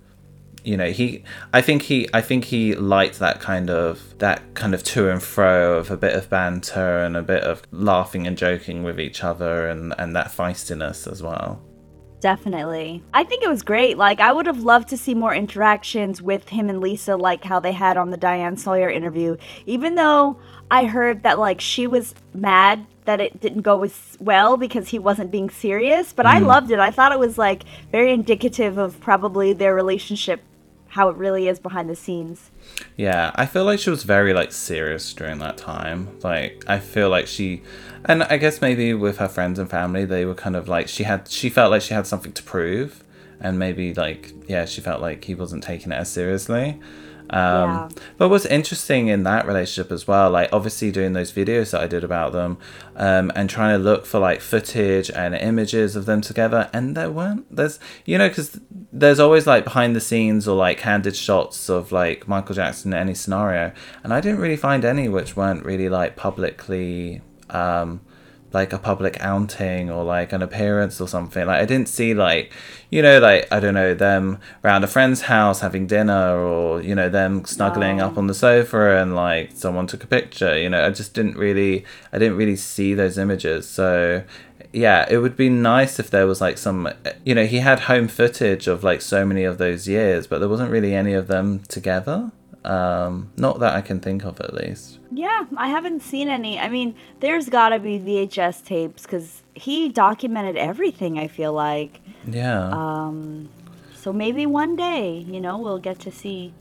[0.64, 4.74] you know he i think he i think he liked that kind of that kind
[4.74, 8.38] of to and fro of a bit of banter and a bit of laughing and
[8.38, 11.62] joking with each other and and that feistiness as well
[12.22, 13.04] Definitely.
[13.16, 13.98] I think it was great.
[13.98, 17.60] Like, I would have loved to see more interactions with him and Lisa, like how
[17.60, 19.38] they had on the Diane Sawyer interview.
[19.66, 20.40] Even though
[20.70, 25.00] I heard that, like, she was mad that it didn't go as well because he
[25.00, 26.46] wasn't being serious, but I mm.
[26.46, 26.78] loved it.
[26.78, 30.42] I thought it was, like, very indicative of probably their relationship,
[30.92, 32.52] how it really is behind the scenes.
[32.98, 36.20] Yeah, I feel like she was very like serious during that time.
[36.22, 37.64] Like I feel like she
[38.04, 41.04] and I guess maybe with her friends and family they were kind of like she
[41.06, 43.06] had she felt like she had something to prove
[43.40, 46.78] and maybe like yeah, she felt like he wasn't taking it as seriously.
[47.32, 47.90] Um Yeah.
[48.18, 51.88] but what's interesting in that relationship as well, like obviously doing those videos that I
[51.88, 52.58] did about them,
[52.98, 57.10] um, and trying to look for like footage and images of them together, and there
[57.10, 57.46] weren't.
[57.56, 58.60] There's you know because
[58.92, 63.00] there's always like behind the scenes or like candid shots of like Michael Jackson in
[63.00, 63.72] any scenario,
[64.04, 67.22] and I didn't really find any which weren't really like publicly.
[67.50, 68.02] Um,
[68.54, 71.46] like a public outing or like an appearance or something.
[71.46, 72.52] Like I didn't see like,
[72.90, 76.94] you know, like I don't know them around a friend's house having dinner or you
[76.96, 78.08] know them snuggling No.
[78.08, 80.58] up on the sofa and like someone took a picture.
[80.58, 83.68] You know, I just didn't really, I didn't really see those images.
[83.68, 84.24] So
[84.74, 86.90] yeah, it would be nice if there was like some,
[87.26, 90.48] you know, he had home footage of like so many of those years, but there
[90.50, 92.32] wasn't really any of them together.
[92.64, 95.00] Um, not that I can think of at least.
[95.12, 96.58] Yeah, I haven't seen any.
[96.58, 102.00] I mean, there's gotta be VHS tapes because he documented everything, I feel like.
[102.26, 102.70] Yeah.
[102.70, 103.50] Um,
[103.94, 106.54] so maybe one day, you know, we'll get to see.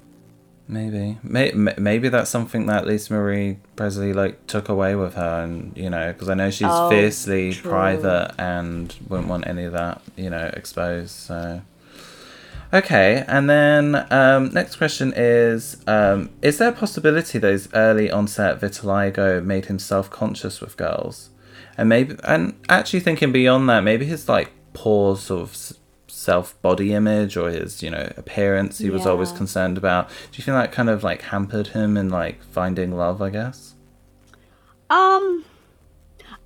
[0.66, 5.76] Maybe, May- maybe that's something that Lisa Marie Presley like took away with her, and
[5.76, 7.70] you know, because I know she's Oh, fiercely true.
[7.70, 11.10] private and wouldn't want any of that, you know, exposed.
[11.10, 11.62] So,
[12.72, 18.60] okay, and then um, next question is: um, Is there a possibility those early onset
[18.60, 21.30] vitiligo made him self conscious with girls,
[21.76, 26.92] and maybe, and actually thinking beyond that, maybe his like poor sort of self body
[26.92, 30.08] image or his you know appearance he was always concerned about.
[30.08, 33.74] Do you think that kind of like hampered him in like finding love i guess?
[34.90, 35.44] Um,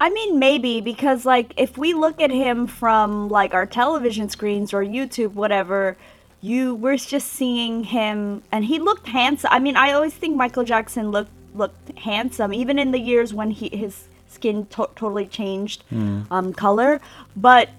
[0.00, 4.74] I mean, maybe because like if we look at him from like our television screens
[4.74, 5.96] or YouTube, whatever,
[6.44, 9.50] you we're just seeing him, and he looked handsome.
[9.50, 13.50] I mean, I always think Michael Jackson looked looked handsome, even in the years when
[13.50, 15.84] he his skin to- totally changed
[16.30, 17.00] um, color.
[17.34, 17.70] But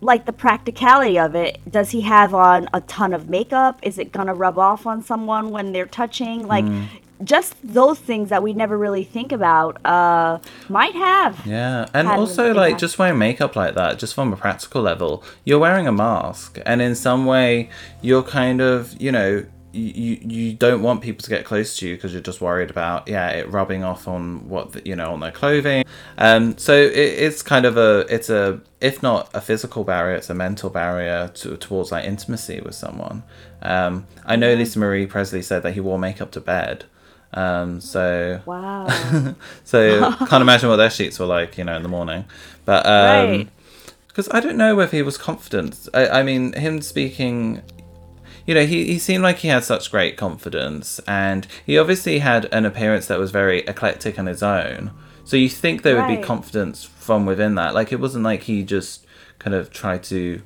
[0.00, 3.80] like the practicality of it, does he have on a ton of makeup?
[3.82, 6.46] Is it gonna rub off on someone when they're touching?
[6.46, 6.64] Like.
[7.22, 10.38] Just those things that we never really think about uh,
[10.68, 11.46] might have.
[11.46, 12.80] Yeah, and also like impact.
[12.80, 16.82] just wearing makeup like that, just from a practical level, you're wearing a mask, and
[16.82, 17.70] in some way,
[18.02, 19.44] you're kind of, you know,
[19.74, 23.08] you you don't want people to get close to you because you're just worried about
[23.08, 25.84] yeah it rubbing off on what the, you know on their clothing.
[26.16, 30.30] Um, so it, it's kind of a it's a if not a physical barrier, it's
[30.30, 33.24] a mental barrier to, towards like intimacy with someone.
[33.62, 36.84] Um, I know Lisa Marie Presley said that he wore makeup to bed.
[37.34, 38.86] Um, so Wow.
[39.64, 42.24] so can't imagine what their sheets were like, you know, in the morning.
[42.64, 43.48] But um Right.
[44.06, 45.88] because I don't know whether he was confident.
[45.92, 47.62] I, I mean, him speaking,
[48.46, 52.44] you know, he, he seemed like he had such great confidence, and he obviously had
[52.52, 54.92] an appearance that was very eclectic on his own.
[55.24, 57.74] So you think there would be confidence from within that.
[57.74, 59.04] Like it wasn't like he just
[59.40, 60.40] kind of tried to,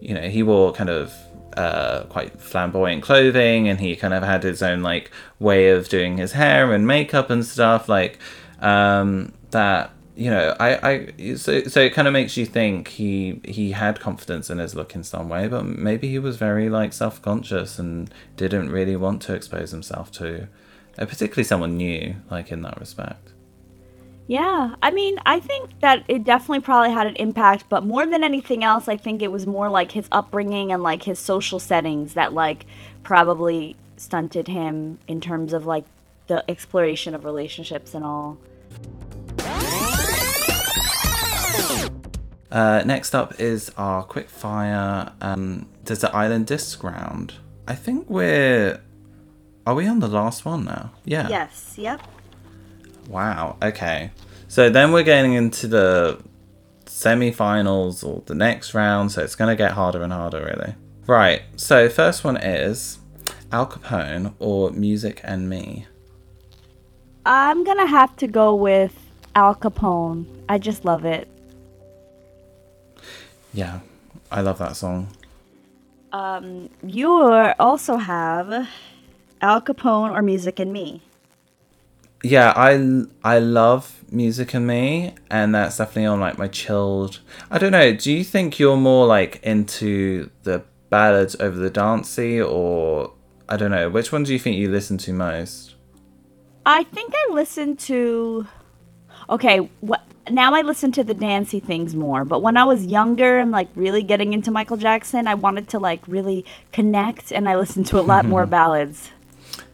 [0.00, 1.12] you know, he wore kind of
[1.56, 6.18] uh, quite flamboyant clothing, and he kind of had his own like way of doing
[6.18, 8.18] his hair and makeup and stuff like
[8.60, 9.90] um, that.
[10.14, 13.98] You know, I, I so so it kind of makes you think he he had
[13.98, 17.78] confidence in his look in some way, but maybe he was very like self conscious
[17.78, 20.48] and didn't really want to expose himself to,
[20.98, 23.32] uh, particularly someone new, like in that respect.
[24.32, 28.24] Yeah, I mean, I think that it definitely probably had an impact, but more than
[28.24, 32.14] anything else, I think it was more like his upbringing and like his social settings
[32.14, 32.64] that like
[33.02, 35.84] probably stunted him in terms of like
[36.28, 38.38] the exploration of relationships and all.
[42.50, 47.34] Uh, next up is our quick fire um, Desert Island Disc round.
[47.68, 48.80] I think we're.
[49.66, 50.92] Are we on the last one now?
[51.04, 51.28] Yeah.
[51.28, 52.00] Yes, yep.
[53.08, 53.56] Wow.
[53.62, 54.10] Okay.
[54.48, 56.22] So then we're getting into the
[56.86, 60.74] semi-finals or the next round, so it's going to get harder and harder, really.
[61.06, 61.42] Right.
[61.56, 62.98] So first one is
[63.50, 65.86] Al Capone or Music and Me.
[67.24, 68.94] I'm gonna have to go with
[69.34, 70.26] Al Capone.
[70.48, 71.28] I just love it.
[73.54, 73.80] Yeah,
[74.30, 75.08] I love that song.
[76.12, 77.10] Um, you
[77.58, 78.68] also have
[79.40, 81.02] Al Capone or Music and Me.
[82.22, 87.20] Yeah, I I love Music and Me, and that's definitely on like my chilled.
[87.50, 87.92] I don't know.
[87.94, 90.62] Do you think you're more like into the
[90.92, 93.12] ballads over the dancey, or
[93.48, 93.88] I don't know.
[93.88, 95.74] Which one do you think you listen to most?
[96.64, 98.46] I think I listen to.
[99.28, 100.54] Okay, what now?
[100.54, 102.24] I listen to the dancey things more.
[102.24, 105.78] But when I was younger and like really getting into Michael Jackson, I wanted to
[105.78, 109.10] like really connect, and I listened to a lot more ballads.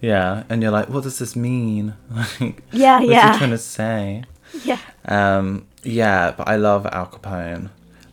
[0.01, 1.94] Yeah, and you're like, what does this mean?
[2.40, 3.32] Like, Yeah, what's yeah.
[3.32, 4.24] he trying to say?
[4.64, 4.78] Yeah.
[5.05, 7.68] Um, yeah, but I love Al Capone,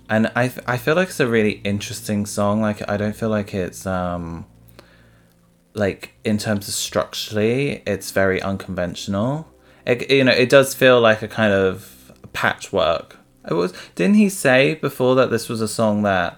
[0.09, 2.59] and I I feel like it's a really interesting song.
[2.61, 4.45] Like I don't feel like it's um
[5.73, 9.47] like in terms of structurally, it's very unconventional.
[9.85, 13.17] It, you know, it does feel like a kind of patchwork.
[13.49, 16.37] It was didn't he say before that this was a song that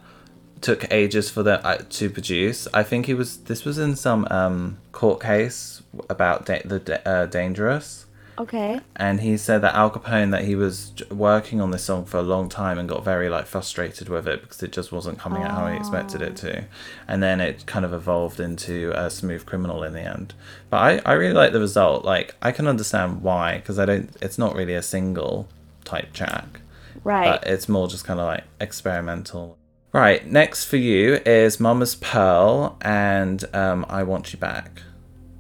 [0.62, 2.68] took ages for them uh, to produce?
[2.74, 3.38] I think he was.
[3.38, 8.06] This was in some um court case about da- the da- uh, dangerous
[8.40, 8.80] Okay.
[8.96, 12.22] and he said that Al Capone that he was working on this song for a
[12.22, 15.52] long time and got very like frustrated with it because it just wasn't coming out
[15.52, 16.66] how he expected it to,
[17.08, 20.36] and then it kind of evolved into a smooth criminal in the end.
[20.70, 22.06] But I I really like the result.
[22.06, 24.10] Like I can understand why because I don't.
[24.22, 25.48] It's not really a single
[25.84, 26.60] type track,
[27.04, 27.26] Right.
[27.42, 29.58] but it's more just kind of like experimental.
[29.98, 34.84] Right, next for you is Mama's Pearl and um, I Want You Back.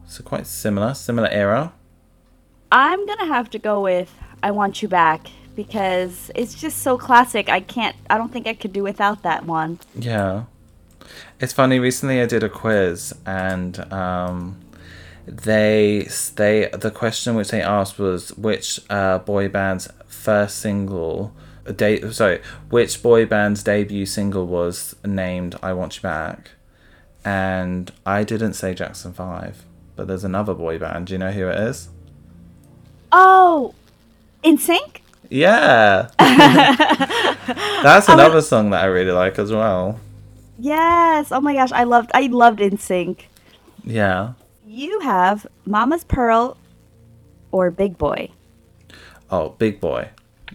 [0.07, 1.73] So quite similar, similar era.
[2.71, 7.49] I'm gonna have to go with "I Want You Back" because it's just so classic.
[7.49, 7.95] I can't.
[8.09, 9.77] I don't think I could do without that one.
[9.93, 10.45] Yeah.
[11.39, 14.59] It's funny, recently I did a quiz and um
[15.27, 21.31] they they the question which they asked was which uh, boy band's first single
[21.75, 26.51] de- sorry, which boy band's debut single was named I Want You Back?
[27.25, 29.65] And I didn't say Jackson 5,
[29.95, 31.07] but there's another boy band.
[31.07, 31.89] Do you know who it is?
[33.11, 33.73] Oh,
[34.43, 35.01] NSYNC.
[35.29, 36.09] Yeah.
[37.83, 39.99] That's another song that I really like as well.
[40.57, 41.31] Yes.
[41.31, 42.11] Oh my gosh, I loved.
[42.13, 43.23] I loved NSYNC.
[43.83, 44.33] Yeah.
[44.65, 46.57] You have Mama's Pearl
[47.51, 48.29] or Big Boy.
[49.29, 50.09] Oh, Big Boy.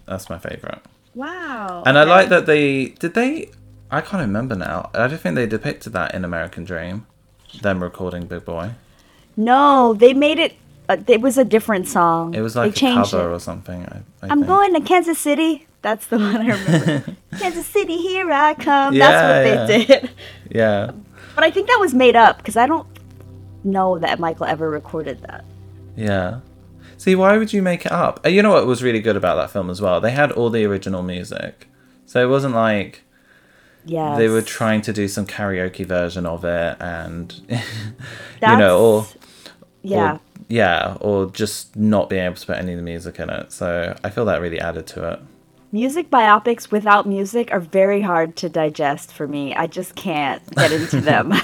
[0.07, 0.81] That's my favorite.
[1.15, 1.83] Wow.
[1.87, 3.51] And I like that they did they.
[3.91, 4.91] I can't remember now.
[4.95, 7.07] I don't think they depicted that in American Dream.
[7.61, 8.71] Them recording Big Boy.
[9.37, 10.55] No, they made it.
[10.89, 12.35] Uh, it was a different song.
[12.35, 13.35] It was they like a changed cover it.
[13.35, 13.85] or something.
[13.85, 14.47] I, I I'm think.
[14.47, 15.67] going to Kansas City.
[15.83, 17.17] That's the one I remember.
[17.39, 18.95] Kansas City, here I come.
[18.95, 20.11] Yeah, That's what they did.
[20.51, 20.93] Yeah,
[21.35, 22.87] But I think that was made up because I don't
[23.65, 25.45] know that Michael ever recorded that.
[25.97, 26.41] yeah.
[27.03, 28.21] See, why would you make it up?
[28.25, 30.01] Uh, You know what was really good about that film as well?
[30.01, 31.67] They had all the original music,
[32.07, 33.03] so it wasn't like
[33.85, 34.17] Yeah.
[34.17, 39.07] they were trying to do some karaoke version of it, and you know, or
[39.83, 40.13] yeah.
[40.13, 43.51] or, yeah, or just not being able to put any of the music in it.
[43.51, 45.19] So I feel that really added to it.
[45.73, 49.57] Music biopics without music are very hard to digest for me.
[49.57, 51.33] I just can't get into them.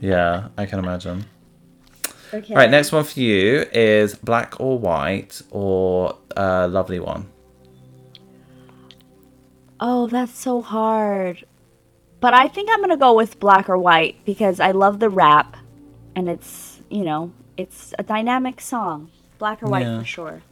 [0.00, 1.24] Yeah, I can imagine.
[2.34, 2.54] Okay.
[2.54, 7.28] All right, next one for you is Black or White or uh, Lovely One.
[9.80, 11.44] Oh, that's so hard.
[12.20, 15.10] But I think I'm going to go with black or white because I love the
[15.10, 15.56] rap
[16.16, 19.10] and it's, you know, it's a dynamic song.
[19.38, 19.98] Black or white Yeah.
[19.98, 20.42] for sure.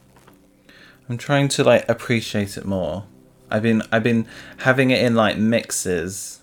[1.09, 3.05] I'm trying to like appreciate it more.
[3.49, 4.27] I've been I've been
[4.57, 6.41] having it in like mixes,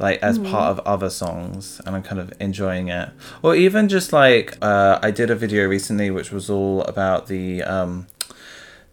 [0.00, 3.10] like as part of other songs, and I'm kind of enjoying it.
[3.42, 7.62] Or even just like uh, I did a video recently which was all about the
[7.62, 8.06] um,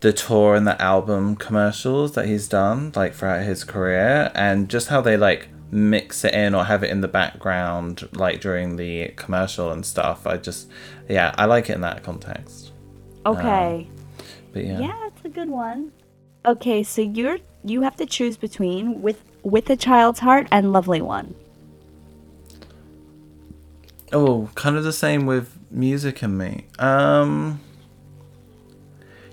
[0.01, 4.89] the tour and the album commercials that he's done like throughout his career, and just
[4.89, 9.07] how they like mix it in or have it in the background like during the
[9.15, 10.27] commercial and stuff.
[10.27, 10.69] I just
[11.07, 12.73] yeah I like it in that context.
[13.25, 13.89] Okay.
[14.51, 14.79] But yeah.
[14.79, 15.91] yeah, it's a good one.
[16.45, 21.01] Okay, so you're you have to choose between with with a child's heart and lovely
[21.01, 21.33] one.
[24.11, 26.67] Oh, kind of the same with music and me.
[26.79, 27.61] Um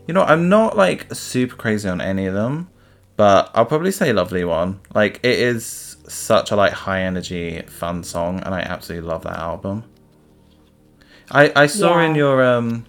[0.07, 2.69] You know, I'm not like super crazy on any of them,
[3.17, 4.81] but I'll probably say Lovely One.
[4.95, 9.39] Like it is such a like high energy fun song and I absolutely love that
[9.39, 9.85] album.
[11.31, 12.87] I I saw in your um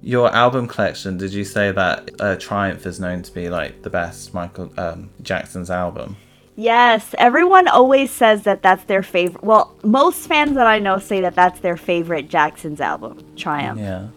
[0.00, 3.90] your album collection, did you say that uh, Triumph is known to be like the
[3.90, 6.16] best Michael um, Jackson's album?
[6.56, 9.42] Yes, everyone always says that that's their favorite.
[9.42, 13.80] Well, most fans that I know say that that's their favorite Jackson's album, Triumph.
[13.80, 14.08] Yeah.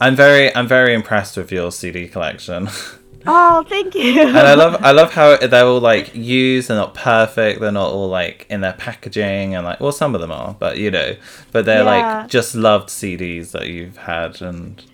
[0.00, 2.68] I'm very I'm very impressed with your CD collection.
[3.26, 4.20] Oh, thank you.
[4.20, 6.68] and I love I love how they're all like used.
[6.68, 7.58] They're not perfect.
[7.58, 10.76] They're not all like in their packaging and like well, some of them are, but
[10.76, 11.16] you know,
[11.50, 12.18] but they're Yeah.
[12.20, 14.84] like just loved CDs that you've had and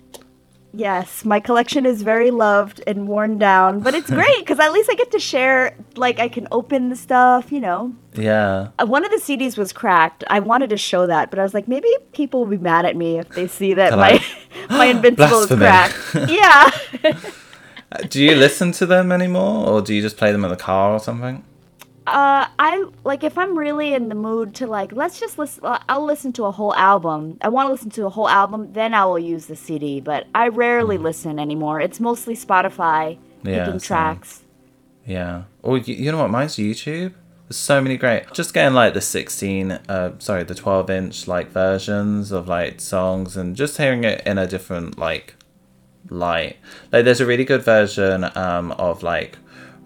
[0.73, 4.89] Yes, my collection is very loved and worn down, but it's great because at least
[4.91, 5.75] I get to share.
[5.95, 7.93] Like, I can open the stuff, you know.
[8.13, 10.23] yeah, Uh, One of the CDs was cracked.
[10.29, 12.95] I wanted to show that, but I was like, maybe people will be mad at
[12.95, 14.23] me if they see that my
[14.69, 15.97] my Invincible is cracked.
[16.29, 16.71] yeah.
[18.09, 20.93] do you listen to them anymore, or do you just play them in the car
[20.93, 21.43] or something?
[22.07, 25.63] Uh, I like if I'm really in the mood to like, let's just listen.
[25.87, 27.37] I'll listen to a whole album.
[27.41, 30.01] I want to listen to a whole album, then I will use the CD.
[30.01, 31.79] But I rarely listen anymore.
[31.79, 33.51] It's mostly Spotify Mm.
[33.51, 34.41] Yeah, picking tracks.
[35.05, 35.43] Yeah.
[35.61, 36.29] Or you, you know what?
[36.29, 37.13] Mine's YouTube.
[37.47, 38.31] There's so many great.
[38.33, 43.35] Just getting like the 16, uh, sorry, the 12 inch like versions of like songs
[43.35, 45.35] and just hearing it in a different like
[46.09, 46.57] light.
[46.91, 49.37] Like there's a really good version um of like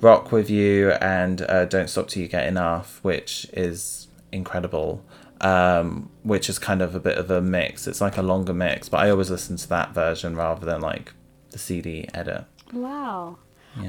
[0.05, 5.03] Rock with You and uh, Don't Stop Till You Get Enough, which is incredible.
[5.41, 7.87] Um, which is kind of a bit of a mix.
[7.87, 11.13] It's like a longer mix, but I always listen to that version rather than like
[11.49, 12.45] the CD edit.
[12.71, 13.39] Wow.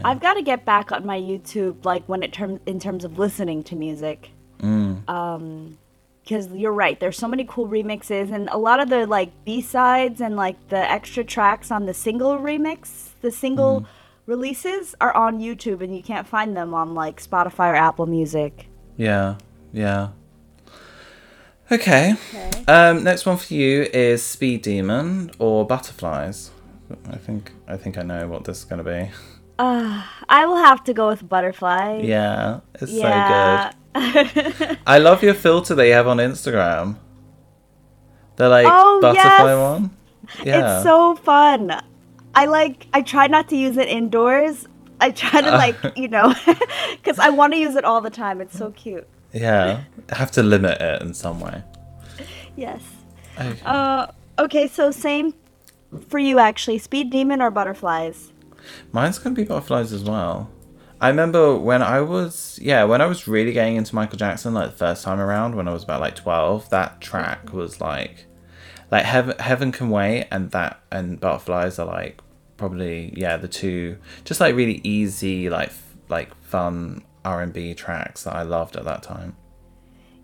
[0.05, 3.19] I've got to get back on my YouTube, like when it term in terms of
[3.19, 4.31] listening to music.
[5.07, 5.79] Um,
[6.25, 6.99] because you're right.
[6.99, 10.57] There's so many cool remixes, and a lot of the like B sides and like
[10.71, 13.87] the extra tracks on the single remix, the single
[14.27, 18.69] releases are on YouTube, and you can't find them on like Spotify or Apple Music.
[18.97, 19.37] Yeah,
[19.73, 20.09] yeah.
[21.71, 22.15] Okay.
[22.69, 26.51] Um, next one for you is Speed Demon or Butterflies.
[27.11, 29.11] I think I think I know what this is gonna be.
[29.59, 32.05] I will have to go with Butterflies.
[32.05, 33.71] Yeah, it's Yeah.
[33.71, 34.79] so good.
[34.87, 36.99] I love your filter that you have on Instagram.
[38.37, 39.59] The like Oh, butterfly yes.
[39.59, 39.91] one.
[40.45, 40.75] Yeah.
[40.77, 41.81] It's so fun.
[42.37, 42.87] I like.
[42.93, 44.69] I try not to use it indoors.
[45.01, 46.35] I try to like, you know,
[46.93, 48.41] because I want to use it all the time.
[48.41, 49.07] It's so cute.
[49.33, 49.83] yeah.
[50.13, 51.63] I have to limit it in some way.
[52.57, 52.83] Yes.
[53.41, 53.61] Okay.
[53.65, 54.07] Uh.
[54.39, 54.69] Okay.
[54.69, 55.35] So same
[56.09, 56.79] for you actually.
[56.79, 58.33] Speed demon or butterflies?
[58.93, 60.51] Mine's gonna be butterflies as well.
[61.01, 64.71] I remember when I was yeah, when I was really getting into Michael Jackson like
[64.71, 68.27] the first time around when I was about like twelve, that track was like
[68.91, 72.23] like Heaven Heaven Can Wait and that and Butterflies are like
[72.57, 75.71] probably yeah the two just like really easy like
[76.09, 79.37] like fun R and B tracks that I loved at that time.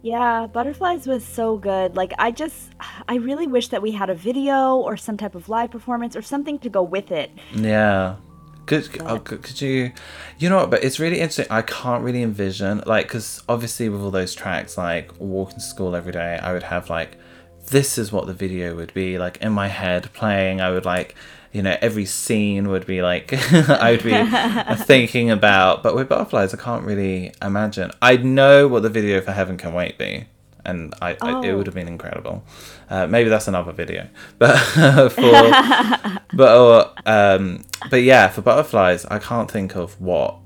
[0.02, 1.96] Yeah, Butterflies was so good.
[1.96, 2.70] Like I just
[3.08, 6.22] I really wish that we had a video or some type of live performance or
[6.22, 7.30] something to go with it.
[7.54, 8.16] Yeah.
[8.64, 9.90] Could, oh, could, could you,
[10.38, 10.70] you know what?
[10.70, 11.48] But it's really interesting.
[11.50, 15.96] I can't really envision like because obviously with all those tracks, like walking to school
[15.96, 17.18] every day, I would have like
[17.66, 20.60] this is what the video would be like in my head playing.
[20.60, 21.16] I would like
[21.52, 25.82] you know every scene would be like I would be thinking about.
[25.82, 27.90] But with butterflies, I can't really imagine.
[28.00, 30.26] I know what the video for Heaven Can Wait be.
[30.64, 31.56] And I, I it Oh.
[31.56, 32.44] would have been incredible.
[32.88, 34.06] Uh, maybe that's another video,
[34.38, 34.56] but
[35.10, 35.32] for
[36.32, 40.36] but uh, um but yeah for butterflies i can't think of what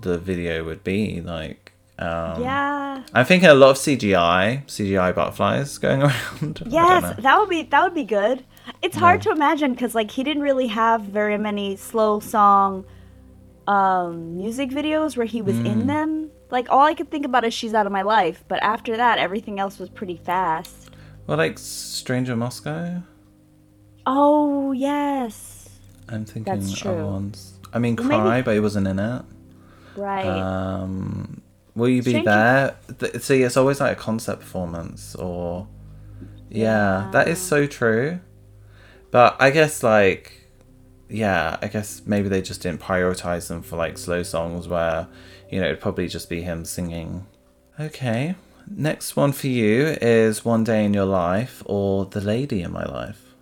[0.00, 3.02] the video would be like um Yeah.
[3.12, 7.82] i'm thinking a lot of cgi cgi butterflies going around Yes, that would be that
[7.82, 8.44] would be good.
[8.82, 12.84] It's hard to imagine because like he didn't really have very many slow song
[13.66, 15.66] um, music videos where he was Mm.
[15.66, 16.30] in them.
[16.50, 19.18] Like all I could think about is "She's Out of My Life," but after that,
[19.18, 20.90] everything else was pretty fast.
[21.26, 23.02] well like stranger moscow
[24.06, 25.68] Oh yes,
[26.08, 27.04] i'm thinking That's of true.
[27.04, 29.22] ones i mean Well, cry maybe- but he wasn't in it
[29.94, 30.24] right.
[30.26, 31.42] um
[31.74, 35.66] will you be Stranger- there Th- see it's always like a concept performance or
[36.48, 38.20] yeah that is so true
[39.10, 40.32] but i guess like
[41.08, 45.06] yeah i guess maybe they just didn't prioritize them for like slow songs where
[45.50, 47.26] you know it'd probably just be him singing
[47.80, 48.34] okay
[48.70, 52.84] next one for you is one day in your life or the lady in my
[52.84, 53.34] life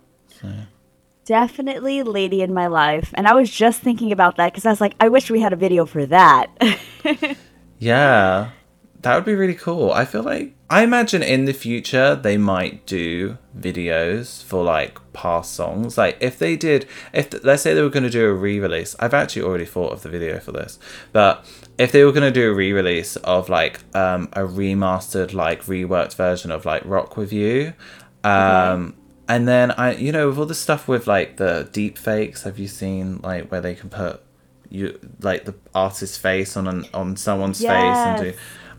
[1.25, 4.79] Definitely "Lady in My Life," and I was just thinking about that because I was
[4.79, 6.47] like, I wish we had a video for that.
[7.79, 8.51] Yeah,
[9.01, 9.91] that would be really cool.
[9.91, 15.53] I feel like I imagine in the future they might do videos for like past
[15.53, 15.97] songs.
[15.97, 19.13] Like if they did, if let's say they were going to do a re-release, I've
[19.13, 20.77] actually already thought of the video for this.
[21.13, 21.45] But
[21.77, 26.15] if they were going to do a re-release of like um, a remastered, like reworked
[26.15, 27.73] version of like Rock with You,
[28.25, 28.95] um,
[29.29, 32.59] and then I, you know, with all the stuff with like the deep fakes, have
[32.59, 34.21] you seen like where they can put
[34.69, 38.35] you like the artist's face on an, on someone's face and do Yes.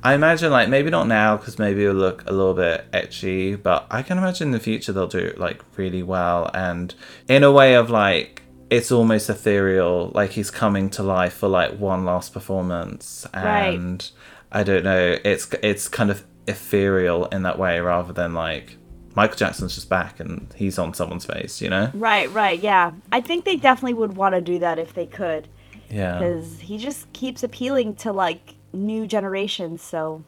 [0.09, 3.87] I imagine like maybe not now because maybe it'll look a little bit etchy, but
[3.91, 6.95] I can imagine in the future they'll do it like really well and
[7.29, 11.73] in a way of like it's almost ethereal, like he's coming to life for like
[11.79, 13.75] one last performance, Right.
[13.75, 14.11] and
[14.53, 18.77] I don't know, it's it's kind of ethereal in that way rather than like
[19.15, 21.91] Michael Jackson's just back and he's on someone's face, you know?
[21.95, 22.93] right, right, yeah.
[23.11, 25.49] I think they definitely would want to do that if they could.
[25.91, 28.55] Yeah, because he just keeps appealing to like
[28.87, 29.83] new generations.
[29.83, 30.25] So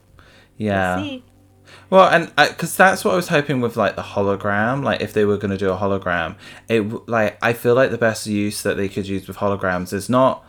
[0.56, 1.02] yeah.
[1.02, 1.24] see,
[1.89, 5.12] Well, and uh, because that's what I was hoping with like the hologram, like if
[5.12, 6.36] they were going to do a hologram,
[6.68, 10.09] it like I feel like the best use that they could use with holograms is
[10.09, 10.44] not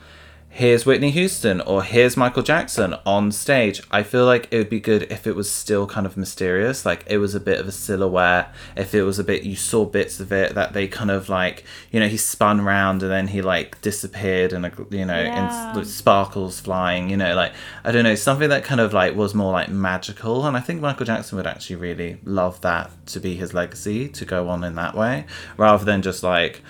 [0.54, 3.82] here's Whitney Houston or here's Michael Jackson on stage.
[3.90, 7.06] I feel like it would be good if it was still kind of mysterious, like
[7.08, 8.54] it was a bit of a silhouette.
[8.76, 11.64] If it was a bit, you saw bits of it that they kind of like,
[11.90, 15.74] you know, he spun round and then he like disappeared and you know, Yeah.
[15.78, 17.10] and sparkles flying.
[17.10, 17.54] You know, like
[17.86, 20.46] I don't know, something that kind of like was more like magical.
[20.46, 24.26] And I think Michael Jackson would actually really love that to be his legacy to
[24.26, 25.26] go on in that way,
[25.56, 26.62] rather than just like,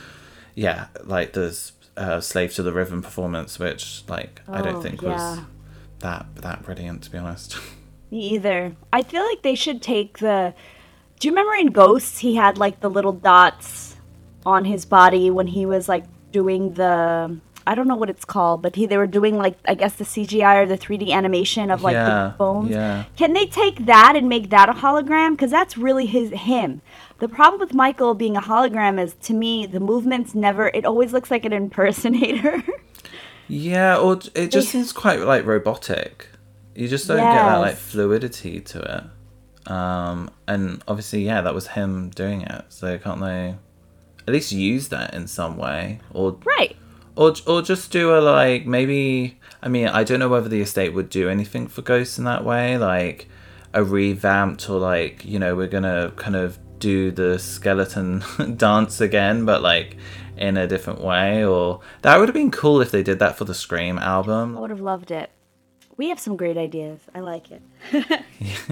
[0.53, 1.71] yeah, like there's
[2.01, 5.39] uh, "Slave to the Rhythm" performance, which like I don't Oh, think was
[5.99, 7.57] that that brilliant to be honest.
[8.11, 8.75] me either.
[8.91, 10.53] I feel like they should take the.
[11.19, 13.95] Do you remember in Ghosts he had like the little dots
[14.45, 17.39] on his body when he was like doing the.
[17.67, 20.03] I don't know what it's called, but he they were doing like I guess the
[20.03, 22.71] CGI or the 3D animation of like Yeah, the bones.
[22.71, 23.03] yeah.
[23.15, 25.31] Can they take that and make that a hologram?
[25.33, 26.81] Because that's really his him.
[27.21, 30.69] The problem with Michael being a hologram is to me the movements never.
[30.69, 32.63] It always looks like an impersonator.
[33.47, 36.29] yeah, or it just seems quite like robotic.
[36.73, 38.79] You just don't get that like fluidity to
[39.67, 39.71] it.
[39.71, 42.65] Um, and obviously, yeah, that was him doing it.
[42.69, 43.55] So can't they
[44.27, 46.75] at least use that in some way, or right.
[47.15, 50.95] or or just do a like maybe I mean I don't know whether the estate
[50.95, 53.27] would do anything for ghosts in that way like
[53.75, 58.23] a revamped or like you know we're gonna kind of do the skeleton
[58.57, 59.95] dance again but like
[60.37, 63.45] in a different way or that would have been cool if they did that for
[63.45, 65.29] the Scream album I would have loved it.
[65.97, 66.99] We have some great ideas.
[67.13, 67.61] I like it.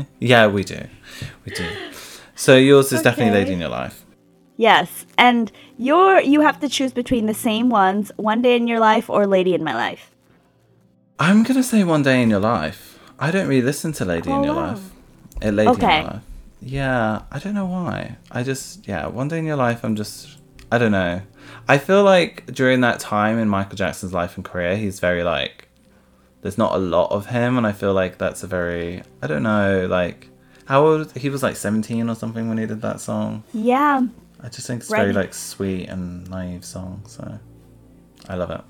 [0.19, 0.80] yeah we do
[1.45, 1.65] we do
[2.36, 4.03] so yours is definitely Lady in Your Life
[4.57, 8.81] Yes, and you're you have to choose between the same ones, One Day in Your
[8.91, 10.11] Life or Lady in My Life.
[11.18, 14.38] I'm gonna say One Day in Your Life I don't really listen to Lady in
[14.40, 14.68] Oh, Your wow.
[14.72, 14.84] Life
[15.45, 15.98] Uh, Lady in Okay.
[16.02, 16.23] Your Life
[16.61, 20.38] yeah I don't know why I just yeah One Day in Your Life I'm just
[20.72, 21.22] I don't know.
[21.68, 25.68] I feel like during that time in Michael Jackson's life and career, he's very like
[26.41, 29.41] there's not a lot of him and I feel like that's a very I don't
[29.44, 30.30] know, like
[30.65, 33.44] how old he was like 17 or something when he did that song.
[33.53, 34.02] Yeah.
[34.41, 34.99] I just think it's Right.
[35.02, 37.40] very like sweet and naive song, so
[38.27, 38.61] I love it.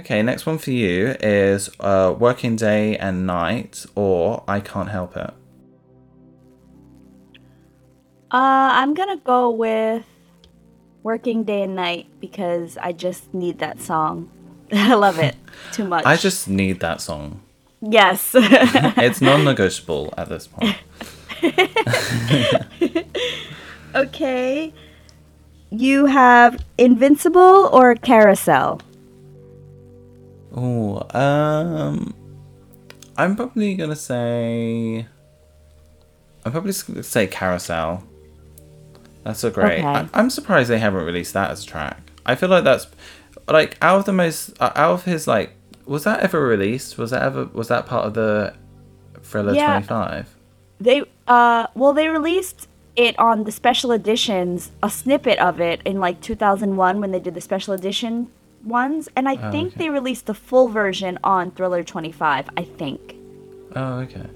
[0.00, 5.16] Okay, next one for you is uh, Working Day and Night or I Can't Help
[5.16, 5.32] It.
[8.32, 10.06] Uh, I'm gonna go with
[11.02, 14.30] Working Day and Night because I just need that song.
[14.72, 15.36] I love it
[15.72, 16.06] too much.
[16.06, 17.42] I just need that song.
[17.82, 18.30] yes.
[18.34, 20.76] It's non-negotiable at this point.
[23.94, 24.72] okay.
[25.70, 28.80] You have Invincible or Carousel?
[30.56, 32.14] Oh, um,
[33.18, 35.06] I'm probably gonna say.
[36.46, 38.04] I'm probably gonna say Carousel.
[39.24, 39.78] That's a great.
[39.78, 39.86] Okay.
[39.86, 42.10] I, I'm surprised they haven't released that as a track.
[42.26, 42.86] I feel like that's
[43.48, 45.54] like out of the most uh, out of his like.
[45.84, 46.96] Was that ever released?
[46.96, 47.46] Was that ever?
[47.46, 48.54] Was that part of the
[49.22, 49.80] Thriller Yeah.
[49.80, 50.36] 25?
[50.80, 55.98] They uh well they released it on the special editions, a snippet of it in
[55.98, 58.30] like 2001 when they did the special edition
[58.64, 59.78] ones, and I think okay.
[59.78, 63.16] they released the full version on Thriller 25, I think.
[63.74, 64.26] Oh, okay.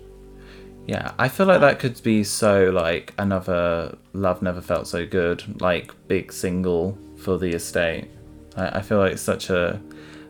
[0.86, 5.60] Yeah, I feel like that could be so like another Love Never Felt So Good,
[5.60, 8.08] like big single for the estate.
[8.56, 9.80] I, I feel like it's such a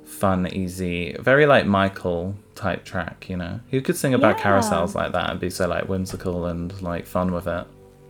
[0.07, 3.61] fun, easy, very like Michael type track, you know?
[3.71, 4.45] Who could sing about Yeah.
[4.45, 7.67] carousels like that and be so like whimsical and like fun with it?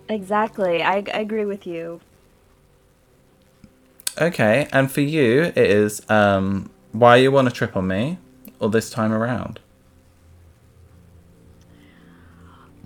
[0.09, 0.83] Exactly.
[0.85, 2.01] I, I agree with you.
[4.21, 8.19] Okay, and for you, it is um, Why You Want to Trip on Me
[8.61, 9.59] or This Time Around?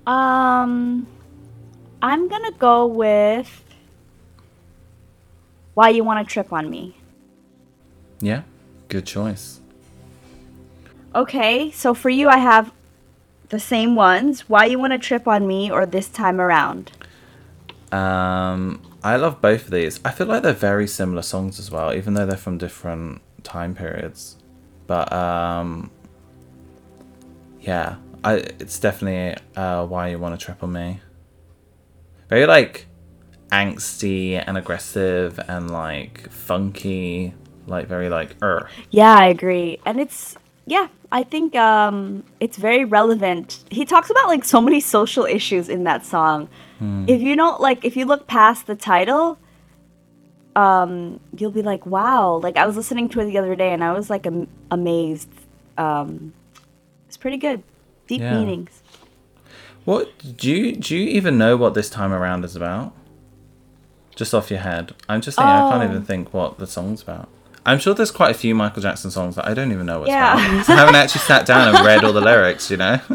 [0.07, 1.07] Um
[2.03, 3.63] I'm to go with
[5.75, 6.97] Why You Want to Trip on Me.
[8.21, 8.43] Yeah,
[8.89, 9.61] good choice.
[11.15, 12.73] Okay, so for you I have
[13.51, 14.49] the same ones.
[14.49, 16.93] Why You Want to Trip on Me or This Time Around.
[17.93, 20.01] Um, I love both of these.
[20.05, 23.75] I feel like they're very similar songs as well, even though they're from different time
[23.75, 24.37] periods.
[24.87, 25.91] But um,
[27.61, 31.01] yeah, I it's definitely uh, why you want to trip on me.
[32.29, 32.87] Very like
[33.51, 37.35] angsty and aggressive and like funky,
[37.67, 38.69] like very like er.
[38.91, 39.79] Yeah, I agree.
[39.85, 40.37] And it's
[40.67, 43.65] yeah, I think um it's very relevant.
[43.71, 46.49] He talks about like so many social issues in that song.
[47.07, 49.39] If you don't like if you look past the title,
[50.57, 53.83] um you'll be like, "Wow." Like I was listening to it the other day and
[53.85, 55.29] I was like am- amazed.
[55.77, 56.33] Um
[57.07, 57.63] it's pretty good.
[58.11, 58.35] Deep Yeah.
[58.41, 58.83] meanings.
[59.85, 60.97] What do you do?
[60.97, 62.93] You even know what this time around is about?
[64.17, 65.53] Just off your head, I'm just thinking.
[65.55, 65.87] I can't Oh.
[65.91, 67.29] even think what the song's about.
[67.65, 70.11] I'm sure there's quite a few Michael Jackson songs that I don't even know what's
[70.11, 70.33] Yeah.
[70.35, 70.69] about.
[70.69, 72.71] I haven't actually sat down and read all the lyrics.
[72.71, 72.99] You know.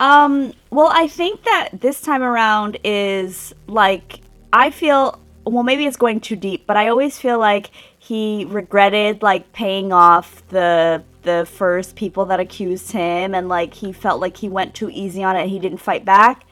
[0.00, 4.20] Um, well, I think that this time around is like
[4.50, 5.20] I feel
[5.50, 9.92] well maybe it's going too deep, but I always feel like he regretted like paying
[9.92, 14.74] off the the first people that accused him and like he felt like he went
[14.74, 16.44] too easy on it and he didn't fight back.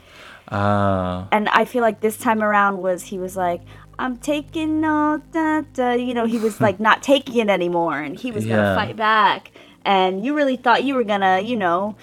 [0.51, 3.63] Ah, And I feel like this time around was he was like
[3.99, 8.19] I'm taking no da, da, you know, he was like not taking it anymore and
[8.19, 9.51] he was going to fight back.
[9.85, 11.97] And you really thought you were going to, you know,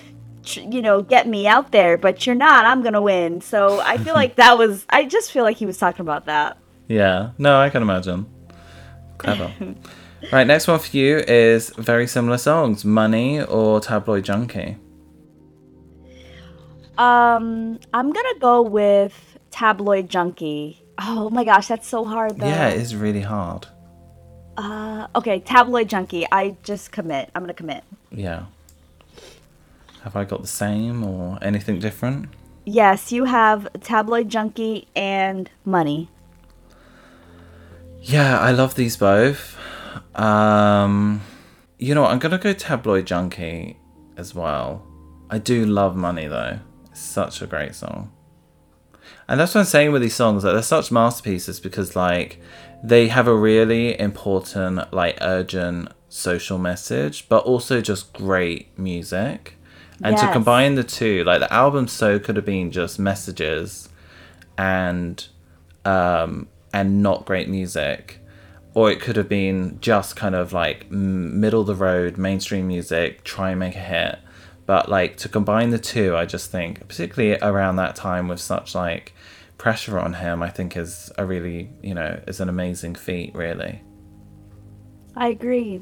[0.55, 2.65] you know, get me out there, but you're not.
[2.65, 3.41] I'm going to win.
[3.41, 6.57] So I feel like that was I just feel like he was talking about that.
[6.87, 7.31] Yeah.
[7.37, 8.25] No, I can imagine.
[9.17, 9.51] Clever.
[10.31, 14.77] right, next one for you is very similar songs: "Money" or "Tabloid Junkie."
[16.97, 20.81] Um, I'm to go with Tabloid Junkie.
[20.97, 22.47] Oh my gosh, that's so hard though.
[22.47, 23.67] Yeah, it is really hard.
[24.57, 26.25] Uh, okay, Tabloid Junkie.
[26.31, 27.29] I just commit.
[27.35, 27.83] I'm to commit.
[28.11, 28.45] Yeah.
[30.03, 32.29] Have I got the same or anything different?
[32.65, 36.09] Yes, you have Tabloid Junkie and Money.
[38.07, 39.57] Yeah, I love these both.
[40.13, 41.21] Um,
[41.79, 42.11] you know what?
[42.11, 43.79] I'm gonna go tabloid junkie
[44.15, 44.85] as well.
[45.31, 46.59] I do love money though.
[46.91, 48.11] It's such a great song.
[49.27, 52.39] And that's what I'm saying with these songs, that they're such masterpieces because like
[52.83, 59.57] they have a really important, like urgent social message, but also just great music.
[60.03, 63.89] And to combine the two, like the album so could have been just messages
[64.59, 65.27] and
[65.85, 68.19] um and not great music
[68.75, 73.23] or it could have been just kind of like middle of the road mainstream music
[73.23, 74.19] try and make a hit
[74.67, 78.75] but like to combine the two i just think particularly around that time with such
[78.75, 79.13] like
[79.57, 83.81] pressure on him, I think is a really, you know, is an amazing feat, really.
[85.15, 85.81] I agree.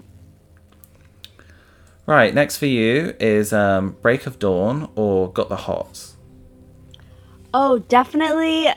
[2.06, 6.18] Right, next for you is um, Break of Dawn or Got the Hots.
[7.53, 8.68] Oh, definitely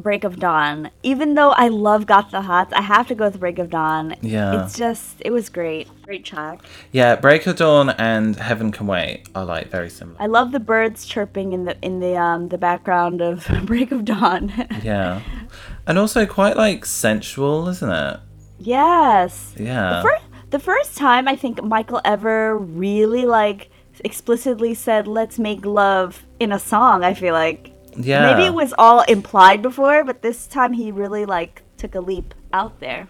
[0.00, 0.90] Break of Dawn.
[1.02, 4.16] Even though I love Got the Hots, I have to go with Break of Dawn.
[4.22, 4.64] Yeah.
[4.64, 5.88] It's just, it was great.
[6.02, 6.60] Great track.
[6.92, 10.16] Yeah, Break of Dawn and Heaven Can Wait are like very similar.
[10.20, 14.04] I love the birds chirping in the in the um the background of Break of
[14.04, 14.52] Dawn.
[14.82, 15.20] Yeah.
[15.86, 18.20] And also quite like sensual, isn't it?
[18.58, 19.54] yes.
[19.58, 19.96] Yeah.
[19.96, 23.70] The, fir- the first time I think Michael ever really like
[24.04, 27.72] explicitly said let's make love in a song, I feel like.
[27.96, 28.30] Yeah.
[28.34, 32.34] Maybe it was all implied before, but this time he really like took a leap
[32.52, 33.08] out there.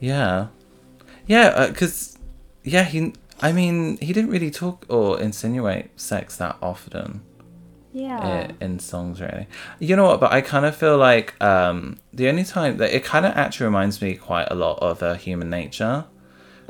[0.00, 0.48] Yeah.
[1.26, 2.18] Yeah, because,
[2.62, 7.22] yeah, he, I mean, he didn't really talk or insinuate sex that often.
[7.92, 8.18] Yeah.
[8.60, 9.46] i- in songs really
[9.78, 13.02] you know what but i kind of feel like um the only time that it
[13.04, 16.04] kind of actually reminds me quite a lot of uh, human nature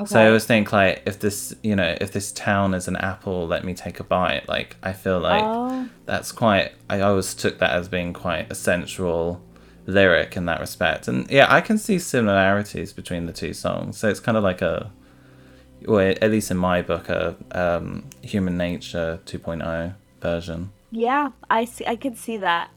[0.05, 0.27] so i Okay.
[0.27, 3.73] always think like if this you know if this town is an apple let me
[3.75, 5.89] take a bite like i feel like Oh.
[6.05, 9.41] that's quite i always took that as being quite a sensual
[9.87, 14.09] lyric in that respect and yeah i can see similarities between the two songs so
[14.09, 14.91] it's kind of like a
[15.87, 21.85] or at least in my book a um, human nature 2.0 version Yeah, I see
[21.87, 22.71] I could see that.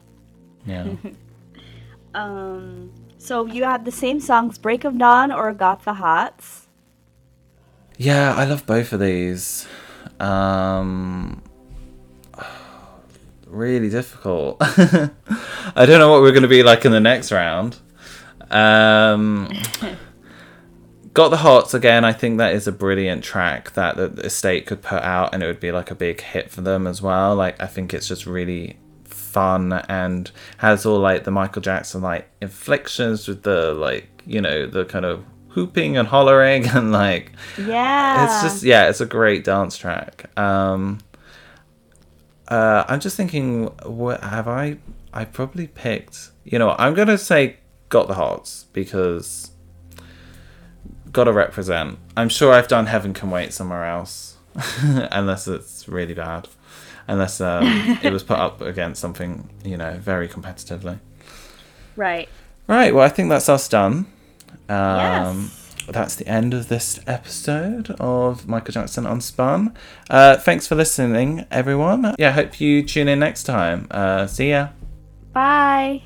[0.66, 0.86] yeah
[2.14, 6.59] Um so you had the same songs Break of Dawn or Got the Hots.
[8.00, 9.68] Yeah, I love both of these.
[10.18, 11.42] Um,
[13.46, 14.56] really difficult.
[14.60, 15.10] I
[15.74, 17.78] don't know what we're going to be like in the next round.
[18.50, 19.52] Um,
[21.12, 22.06] Got the Hots again.
[22.06, 25.46] I think that is a brilliant track that the estate could put out, and it
[25.46, 27.36] would be like a big hit for them as well.
[27.36, 32.30] Like I think it's just really fun and has all like the Michael Jackson like
[32.40, 38.24] inflections with the like you know the kind of hooping and hollering and like Yeah.
[38.24, 40.30] it's just yeah, it's a great dance track.
[40.38, 40.98] Um,
[42.48, 44.78] uh, I'm just thinking, what have I?
[45.12, 46.30] I probably picked.
[46.44, 47.56] You know, I'm gonna say
[47.88, 49.50] "Got the Hots because
[51.12, 51.98] gotta represent.
[52.16, 54.36] I'm sure I've done "Heaven Can Wait" somewhere else,
[54.82, 56.48] unless it's really bad,
[57.06, 57.64] unless um,
[58.02, 60.98] it was put up against something you know very competitively.
[61.96, 62.28] right.
[62.66, 62.94] Right.
[62.94, 64.06] Well, I think that's us done.
[64.70, 65.56] Um, yes.
[65.88, 69.74] That's the end of this episode of Michael Jackson on Spun.
[70.08, 72.14] Uh, thanks for listening, everyone.
[72.18, 73.88] Yeah, hope you tune in next time.
[73.90, 74.68] Uh, see ya.
[75.32, 76.02] Bye.